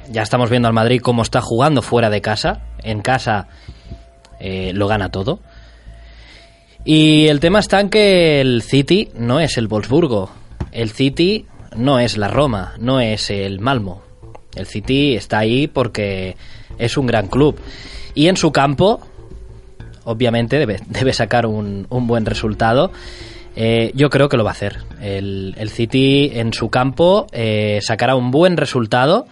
[0.10, 2.62] Ya estamos viendo al Madrid cómo está jugando fuera de casa.
[2.84, 3.48] En casa
[4.40, 5.40] eh, lo gana todo.
[6.86, 10.30] Y el tema está en que el City no es el Wolfsburgo.
[10.72, 14.02] El City no es la Roma, no es el Malmo.
[14.56, 16.36] El City está ahí porque
[16.78, 17.58] es un gran club.
[18.16, 19.00] Y en su campo,
[20.04, 22.92] obviamente, debe, debe sacar un, un buen resultado.
[23.56, 24.80] Eh, yo creo que lo va a hacer.
[25.02, 29.28] El, City en su campo eh, sacará un buen resultado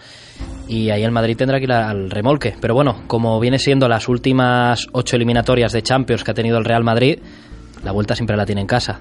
[0.68, 2.54] y ahí el Madrid tendrá que ir al remolque.
[2.60, 6.64] Pero bueno, como viene siendo las últimas ocho eliminatorias de Champions que ha tenido el
[6.64, 7.18] Real Madrid,
[7.84, 9.00] la vuelta siempre la tiene en casa.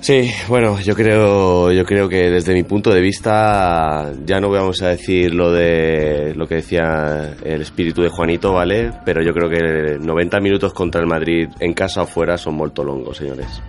[0.00, 4.80] Sí, bueno, yo creo, yo creo que desde mi punto de vista ya no vamos
[4.80, 8.92] a decir lo de lo que decía el espíritu de Juanito, ¿vale?
[9.04, 12.84] Pero yo creo que 90 minutos contra el Madrid en casa o fuera son molto
[12.84, 13.60] longos, señores.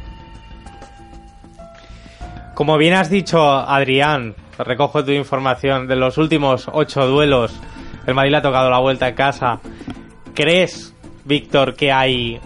[2.54, 7.60] Como bien has dicho, Adrián, recojo tu información, de los últimos ocho duelos,
[8.06, 9.60] el Madrid le ha tocado la vuelta en casa.
[10.34, 10.94] ¿Crees,
[11.26, 12.40] Víctor, que hay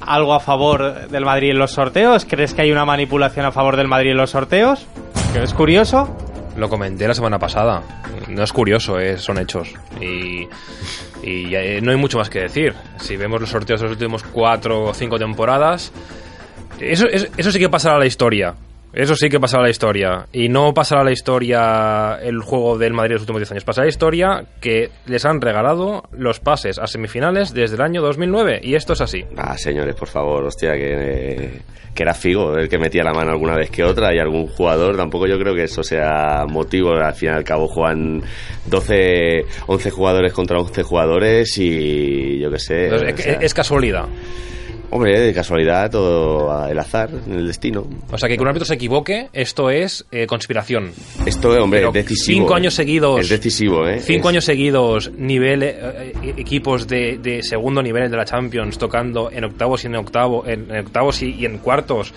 [0.00, 2.24] algo a favor del Madrid en los sorteos?
[2.24, 4.86] ¿Crees que hay una manipulación a favor del Madrid en los sorteos?
[5.32, 6.08] ¿Que es curioso?
[6.56, 7.82] Lo comenté la semana pasada.
[8.28, 9.72] No es curioso, eh, son hechos.
[10.00, 10.46] Y,
[11.22, 12.74] y eh, no hay mucho más que decir.
[12.98, 15.92] Si vemos los sorteos de los últimos cuatro o cinco temporadas,
[16.80, 18.54] eso, eso sí que pasará a la historia.
[18.92, 20.26] Eso sí que pasará a la historia.
[20.32, 23.64] Y no pasará a la historia el juego del Madrid de los últimos 10 años.
[23.64, 28.02] Pasará a la historia que les han regalado los pases a semifinales desde el año
[28.02, 28.60] 2009.
[28.62, 29.24] Y esto es así.
[29.36, 31.60] Ah, señores, por favor, hostia, que,
[31.94, 34.96] que era Figo el que metía la mano alguna vez que otra y algún jugador.
[34.96, 36.92] Tampoco yo creo que eso sea motivo.
[36.92, 38.22] Al fin y al cabo juegan
[38.66, 42.84] 12, 11 jugadores contra 11 jugadores y yo qué sé.
[42.86, 44.06] Entonces, o es, sea, es casualidad.
[44.92, 47.86] Hombre, de casualidad, todo el azar, el destino.
[48.10, 50.90] O sea, que un árbitro se equivoque, esto es eh, conspiración.
[51.24, 52.38] Esto, hombre, Pero es decisivo.
[52.40, 52.56] Cinco ¿eh?
[52.56, 53.20] años seguidos.
[53.20, 54.00] Es decisivo, ¿eh?
[54.00, 58.78] Cinco Es- años seguidos, nivel, eh, eh, equipos de, de segundo nivel de la Champions
[58.78, 62.12] tocando en octavos y en octavo, en, en octavos y, y en cuartos.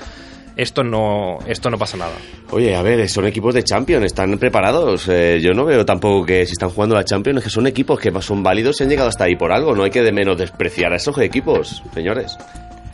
[0.55, 2.13] Esto no, esto no pasa nada.
[2.51, 5.07] Oye, a ver, son equipos de Champions, están preparados.
[5.09, 7.99] Eh, yo no veo tampoco que si están jugando la Champions, es que son equipos
[7.99, 9.75] que son válidos y han llegado hasta ahí por algo.
[9.75, 12.37] No hay que de menos despreciar a esos equipos, señores.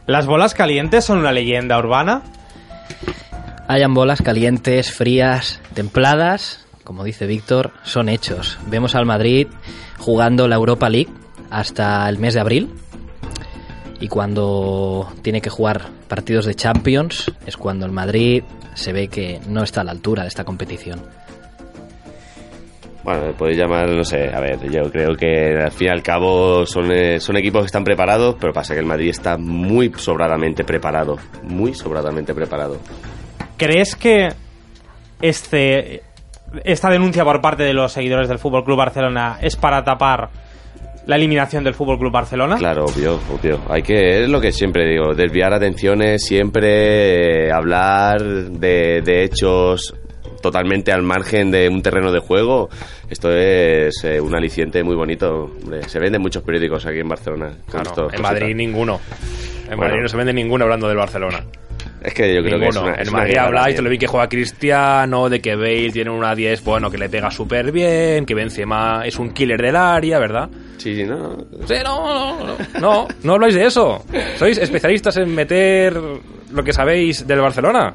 [0.06, 2.24] ¿Las bolas calientes son una leyenda urbana?
[3.68, 8.58] Hayan bolas calientes, frías, templadas, como dice Víctor, son hechos.
[8.68, 9.48] Vemos al Madrid
[10.00, 11.12] jugando la Europa League
[11.52, 12.70] hasta el mes de abril.
[14.00, 18.44] Y cuando tiene que jugar partidos de Champions es cuando el Madrid
[18.74, 21.02] se ve que no está a la altura de esta competición.
[23.04, 26.66] Bueno, podéis llamar, no sé, a ver, yo creo que al fin y al cabo
[26.66, 30.64] son, eh, son equipos que están preparados, pero pasa que el Madrid está muy sobradamente
[30.64, 32.78] preparado, muy sobradamente preparado.
[33.58, 34.30] ¿Crees que
[35.22, 36.04] este
[36.64, 40.30] esta denuncia por parte de los seguidores del Fútbol Club Barcelona es para tapar
[41.10, 42.56] la eliminación del Fútbol Club Barcelona?
[42.58, 43.60] Claro, obvio, obvio.
[43.68, 49.96] Hay que, es lo que siempre digo, desviar atenciones, siempre eh, hablar de, de hechos
[50.40, 52.70] totalmente al margen de un terreno de juego.
[53.10, 55.52] Esto es eh, un aliciente muy bonito.
[55.64, 57.48] Hombre, se venden muchos periódicos aquí en Barcelona.
[57.70, 58.22] con Claro, esto, en.
[58.22, 59.00] Madrid ninguno.
[59.64, 59.82] En Bueno.
[59.84, 61.44] Madrid no se vende ninguno hablando del Barcelona.
[62.02, 62.94] Es que yo creo que es Ninguno.
[62.94, 66.10] una, es en Madrid habláis, te lo vi que juega Cristiano, de que Bale tiene
[66.10, 70.18] una 10, bueno, que le pega súper bien, que Benzema es un killer del área,
[70.20, 70.50] ¿verdad?
[70.78, 71.38] Sí, no.
[71.68, 74.06] Sí, no, no, no, no, no habláis de eso.
[74.38, 75.94] Sois especialistas en meter
[76.52, 77.94] lo que sabéis del Barcelona.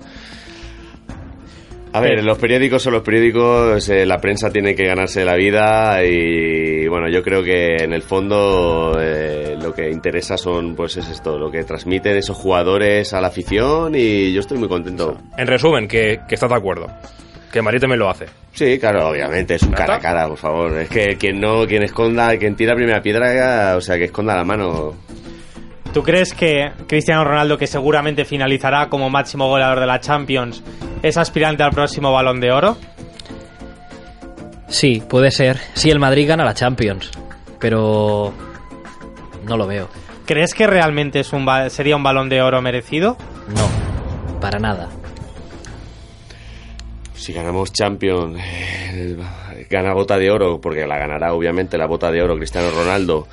[1.94, 6.04] A ver, los periódicos son los periódicos, eh, la prensa tiene que ganarse la vida
[6.04, 11.08] y bueno, yo creo que en el fondo eh, lo que interesa son, pues es
[11.08, 15.16] esto, lo que transmiten esos jugadores a la afición y yo estoy muy contento.
[15.38, 16.88] En resumen, que, que estás de acuerdo.
[17.52, 18.26] Que Madrid también lo hace.
[18.52, 20.76] Sí, claro, obviamente, es un ¿Ya cara a cara, por favor.
[20.76, 24.42] Es que quien no, quien esconda, quien tira primera piedra, o sea, que esconda la
[24.42, 24.94] mano.
[25.94, 30.62] ¿Tú crees que Cristiano Ronaldo, que seguramente finalizará como máximo goleador de la Champions,
[31.02, 32.76] es aspirante al próximo Balón de Oro?
[34.68, 35.56] Sí, puede ser.
[35.74, 37.10] Sí, el Madrid gana la Champions,
[37.60, 38.32] pero
[39.46, 39.88] no lo veo.
[40.26, 43.16] ¿Crees que realmente es un ba- sería un Balón de Oro merecido?
[43.54, 44.88] No, para nada.
[47.14, 49.16] Si ganamos Champions, eh,
[49.70, 53.28] gana bota de oro, porque la ganará obviamente la bota de oro Cristiano Ronaldo.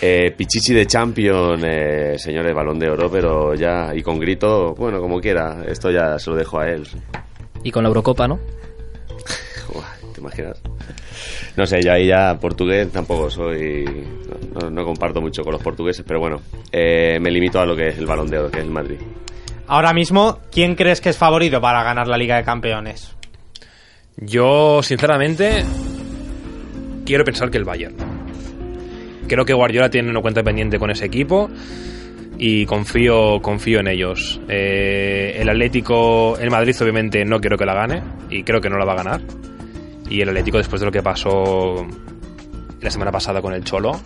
[0.00, 5.00] Eh, Pichichi de Champions, eh, señores, balón de oro, pero ya, y con grito, bueno,
[5.00, 6.86] como quiera, esto ya se lo dejo a él.
[7.64, 8.38] Y con la Eurocopa, ¿no?
[10.14, 10.62] ¿Te imaginas?
[11.56, 13.84] No sé, yo ahí ya portugués tampoco soy.
[14.70, 16.40] No comparto mucho con los portugueses, pero bueno,
[16.70, 18.98] eh, me limito a lo que es el balón de oro, que es el Madrid.
[19.66, 23.14] Ahora mismo, ¿quién crees que es favorito para ganar la Liga de Campeones?
[24.16, 25.64] Yo, sinceramente,
[27.04, 28.17] quiero pensar que el Bayern.
[29.28, 31.50] Creo que Guardiola tiene una cuenta pendiente con ese equipo
[32.38, 34.40] y confío, confío en ellos.
[34.48, 38.78] Eh, el Atlético, el Madrid obviamente no quiero que la gane y creo que no
[38.78, 39.20] la va a ganar.
[40.08, 41.86] Y el Atlético después de lo que pasó
[42.80, 44.00] la semana pasada con el Cholo,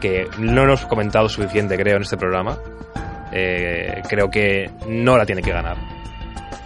[0.00, 2.58] que no lo hemos comentado suficiente creo en este programa,
[3.32, 5.76] eh, creo que no la tiene que ganar.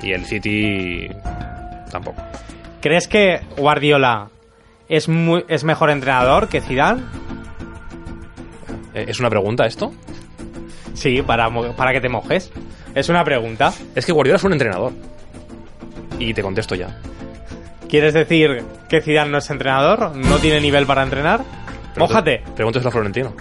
[0.03, 1.09] Y el City
[1.91, 2.22] tampoco.
[2.81, 4.29] ¿Crees que Guardiola
[4.89, 7.03] es, muy, es mejor entrenador que Zidane?
[8.95, 9.93] Eh, ¿Es una pregunta esto?
[10.95, 12.51] Sí, para, mo- para que te mojes.
[12.95, 13.72] Es una pregunta.
[13.95, 14.93] Es que Guardiola fue un entrenador.
[16.18, 16.99] Y te contesto ya.
[17.89, 20.14] ¿Quieres decir que Zidane no es entrenador?
[20.16, 21.43] ¿No tiene nivel para entrenar?
[21.97, 22.43] Mójate.
[22.57, 23.32] Pregúntaselo a Florentino.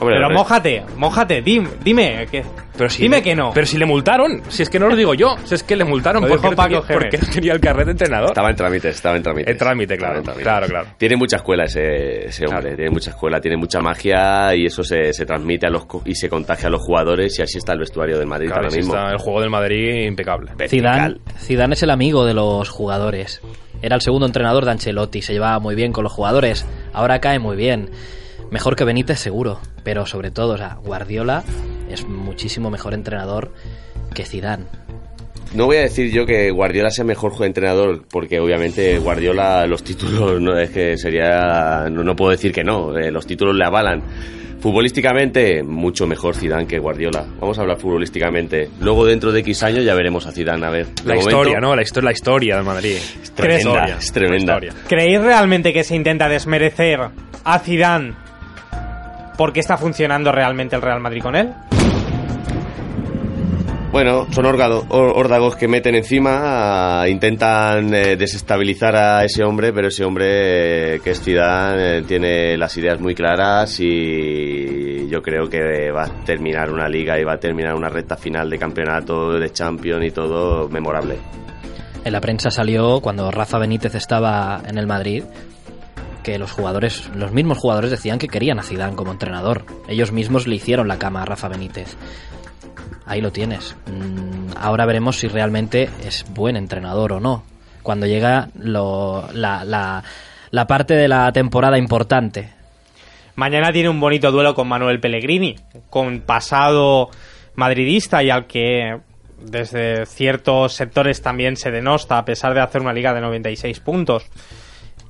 [0.00, 2.26] Pero mójate, mójate, dim- dime.
[2.30, 2.42] que
[2.80, 3.50] Pero si Dime le- que no.
[3.52, 5.84] Pero si le multaron, si es que no lo digo yo, si es que le
[5.84, 7.02] multaron Lo porque no, tenía, Paco Gémez.
[7.02, 8.30] porque no tenía el carnet de entrenador.
[8.30, 9.50] Estaba en trámite, estaba en trámite.
[9.50, 10.86] En trámite, claro, claro, claro.
[10.96, 15.12] Tiene mucha escuela ese, ese hombre, tiene mucha escuela, tiene mucha magia y eso se,
[15.12, 17.80] se transmite a los co- y se contagia a los jugadores y así está el
[17.80, 18.94] vestuario del Madrid Claro, ahora mismo.
[18.94, 20.52] está el juego del Madrid impecable.
[20.68, 23.42] Zidane, Zidane es el amigo de los jugadores.
[23.82, 26.66] Era el segundo entrenador de Ancelotti, se llevaba muy bien con los jugadores.
[26.92, 27.90] Ahora cae muy bien.
[28.50, 31.44] Mejor que Benítez seguro, pero sobre todo, o sea, Guardiola
[31.88, 33.52] es muchísimo mejor entrenador
[34.14, 34.64] que Zidane.
[35.54, 40.40] No voy a decir yo que Guardiola sea mejor entrenador, porque obviamente Guardiola los títulos
[40.40, 44.02] no es que sería no, no puedo decir que no, eh, los títulos le avalan.
[44.60, 47.24] Futbolísticamente mucho mejor Zidane que Guardiola.
[47.40, 48.68] Vamos a hablar futbolísticamente.
[48.80, 50.86] Luego dentro de X años ya veremos a Zidane a ver.
[51.04, 51.74] La momento, historia, ¿no?
[51.74, 52.96] La, histo- la historia del Madrid.
[53.22, 54.60] Es tremenda, es tremenda.
[54.86, 57.00] ¿Creéis realmente que se intenta desmerecer
[57.42, 58.12] a Zidane
[59.40, 61.54] porque está funcionando realmente el Real Madrid con él?
[63.90, 70.04] Bueno, son órdagos que meten encima, ah, intentan eh, desestabilizar a ese hombre, pero ese
[70.04, 75.90] hombre eh, que es Zidane eh, tiene las ideas muy claras y yo creo que
[75.90, 79.50] va a terminar una liga y va a terminar una recta final de campeonato, de
[79.50, 81.16] Champions y todo memorable.
[82.04, 85.24] En la prensa salió cuando Rafa Benítez estaba en el Madrid
[86.22, 89.64] que los jugadores, los mismos jugadores decían que querían a Zidane como entrenador.
[89.88, 91.96] Ellos mismos le hicieron la cama a Rafa Benítez.
[93.06, 93.76] Ahí lo tienes.
[93.86, 97.42] Mm, Ahora veremos si realmente es buen entrenador o no.
[97.82, 100.02] Cuando llega lo- la, la-
[100.50, 102.50] la parte de la temporada importante.
[103.36, 105.56] Mañana tiene un bonito duelo con Manuel Pellegrini,
[105.88, 107.08] con pasado
[107.54, 108.98] madridista y al que
[109.42, 114.24] desde ciertos sectores también se denosta a pesar de hacer una liga de 96 puntos.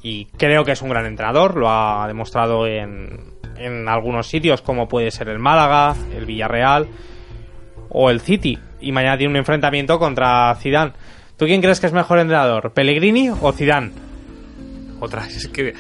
[0.03, 4.89] Y creo que es un gran entrenador, lo ha demostrado en, en algunos sitios como
[4.89, 6.89] puede ser el Málaga, el Villarreal
[7.91, 8.59] o el City.
[8.81, 10.93] Y mañana tiene un enfrentamiento contra Zidane.
[11.37, 13.91] ¿Tú quién crees que es mejor entrenador, Pellegrini o Zidane?
[15.01, 15.73] Otra, es que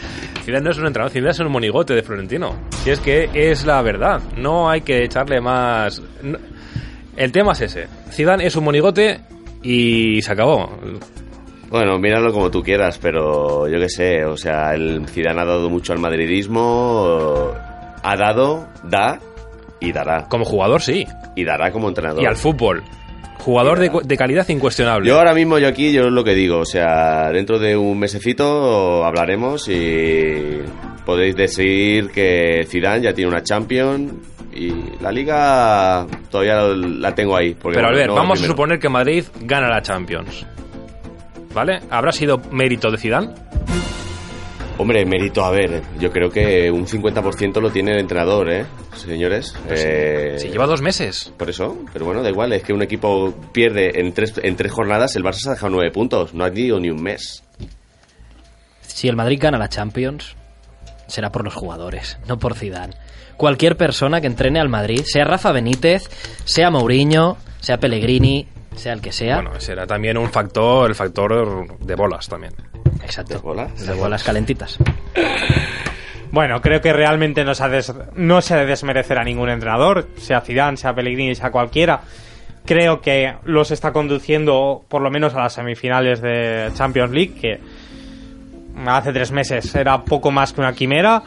[0.42, 2.56] Zidane no es un entrenador, Zidane es un monigote de Florentino.
[2.82, 6.02] Si es que es la verdad, no hay que echarle más...
[7.16, 9.20] El tema es ese, Zidane es un monigote
[9.62, 10.70] y se acabó.
[11.70, 15.70] Bueno, míralo como tú quieras, pero yo qué sé, o sea, el Zidane ha dado
[15.70, 17.52] mucho al madridismo,
[18.02, 19.20] ha dado, da
[19.78, 20.26] y dará.
[20.28, 21.06] Como jugador sí.
[21.36, 22.20] Y dará como entrenador.
[22.22, 22.82] Y al fútbol.
[23.38, 25.08] Jugador de, de calidad incuestionable.
[25.08, 27.98] Yo ahora mismo, yo aquí, yo es lo que digo, o sea, dentro de un
[27.98, 30.58] mesecito hablaremos y
[31.06, 34.12] podéis decir que Zidane ya tiene una Champions
[34.52, 37.54] y la Liga todavía la tengo ahí.
[37.54, 40.44] Porque, Pero a bueno, ver, no, vamos a suponer que Madrid gana la Champions.
[41.54, 41.80] ¿Vale?
[41.90, 43.34] ¿Habrá sido mérito de Zidane?
[44.78, 48.64] Hombre, mérito, a ver, yo creo que un 50% lo tiene el entrenador, ¿eh?
[48.96, 49.54] Señores.
[49.66, 49.86] Pues sí.
[49.90, 51.34] Eh, Si lleva dos meses.
[51.36, 54.72] Por eso, pero bueno, da igual, es que un equipo pierde en tres, en tres
[54.72, 57.42] jornadas, el Barça se ha dejado nueve puntos, no ha ido ni un mes.
[58.80, 60.34] Si el Madrid gana la Champions,
[61.08, 62.94] será por los jugadores, no por Zidane.
[63.36, 66.08] Cualquier persona que entrene al Madrid, sea Rafa Benítez,
[66.44, 68.46] sea Mourinho, sea Pellegrini,
[68.80, 69.36] sea el que sea.
[69.36, 72.52] Bueno, será también un factor, el factor de bolas también.
[73.04, 73.34] Exacto.
[73.34, 73.86] ¿De bolas?
[73.86, 74.78] De bolas calentitas.
[76.32, 79.48] Bueno, creo que realmente no se, ha des- no se ha de desmerecer a ningún
[79.48, 82.00] entrenador, sea Zidane, sea Pellegrini, sea cualquiera.
[82.64, 87.58] Creo que los está conduciendo por lo menos a las semifinales de Champions League, que
[88.86, 91.22] hace tres meses era poco más que una quimera.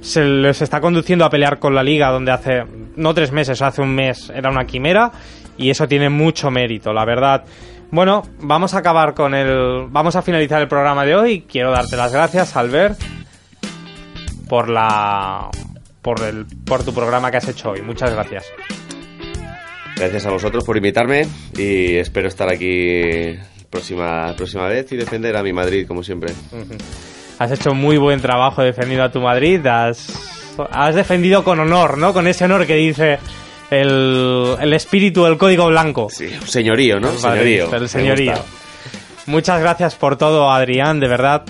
[0.00, 2.62] Se les está conduciendo a pelear con la liga, donde hace,
[2.96, 5.10] no tres meses, hace un mes era una quimera,
[5.56, 7.44] y eso tiene mucho mérito, la verdad.
[7.90, 9.86] Bueno, vamos a acabar con el.
[9.88, 11.42] Vamos a finalizar el programa de hoy.
[11.42, 13.00] Quiero darte las gracias, Albert,
[14.48, 15.48] por la.
[16.02, 16.46] por el.
[16.64, 17.82] por tu programa que has hecho hoy.
[17.82, 18.46] Muchas gracias.
[19.96, 23.38] Gracias a vosotros por invitarme y espero estar aquí
[23.70, 26.32] próxima, próxima vez y defender a mi Madrid, como siempre.
[27.38, 29.64] Has hecho muy buen trabajo defendiendo a tu Madrid.
[29.66, 32.12] Has, has defendido con honor, ¿no?
[32.12, 33.18] Con ese honor que dice
[33.80, 36.08] el, el espíritu del código blanco.
[36.10, 37.12] Sí, señorío, ¿no?
[37.12, 37.74] Señorío.
[37.74, 38.34] El señorío.
[39.26, 41.42] Muchas gracias por todo, Adrián, de verdad.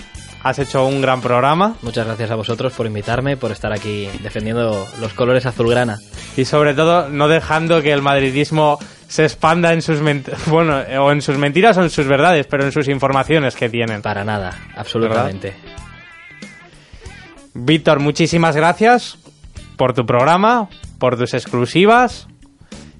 [0.42, 1.76] Has hecho un gran programa.
[1.82, 5.98] Muchas gracias a vosotros por invitarme, por estar aquí defendiendo los colores azulgrana.
[6.36, 11.10] Y sobre todo, no dejando que el madridismo se expanda en sus ment- bueno, o
[11.12, 14.02] en sus mentiras o en sus verdades, pero en sus informaciones que tienen.
[14.02, 15.54] Para nada, absolutamente.
[17.54, 19.16] Víctor, muchísimas gracias
[19.76, 20.68] por tu programa,
[21.04, 22.26] por tus exclusivas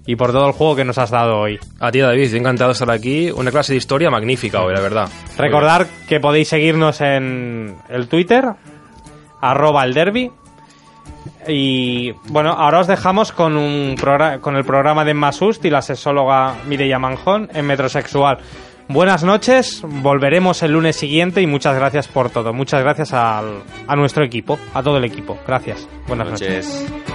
[0.05, 1.59] y por todo el juego que nos has dado hoy.
[1.81, 3.31] A ti, David, estoy encantado de estar aquí.
[3.31, 5.09] Una clase de historia magnífica hoy, la verdad.
[5.39, 8.45] Recordar que podéis seguirnos en el Twitter,
[9.41, 10.31] arroba el derby,
[11.49, 13.97] Y bueno, ahora os dejamos con, un
[14.43, 18.39] con el programa de Masust y la sexóloga Mireia Manjón en Metrosexual.
[18.89, 22.53] Buenas noches, volveremos el lunes siguiente y muchas gracias por todo.
[22.53, 25.39] Muchas gracias al- a nuestro equipo, a todo el equipo.
[25.47, 25.89] Gracias.
[26.07, 26.85] Buenas noches.
[26.87, 27.14] noches.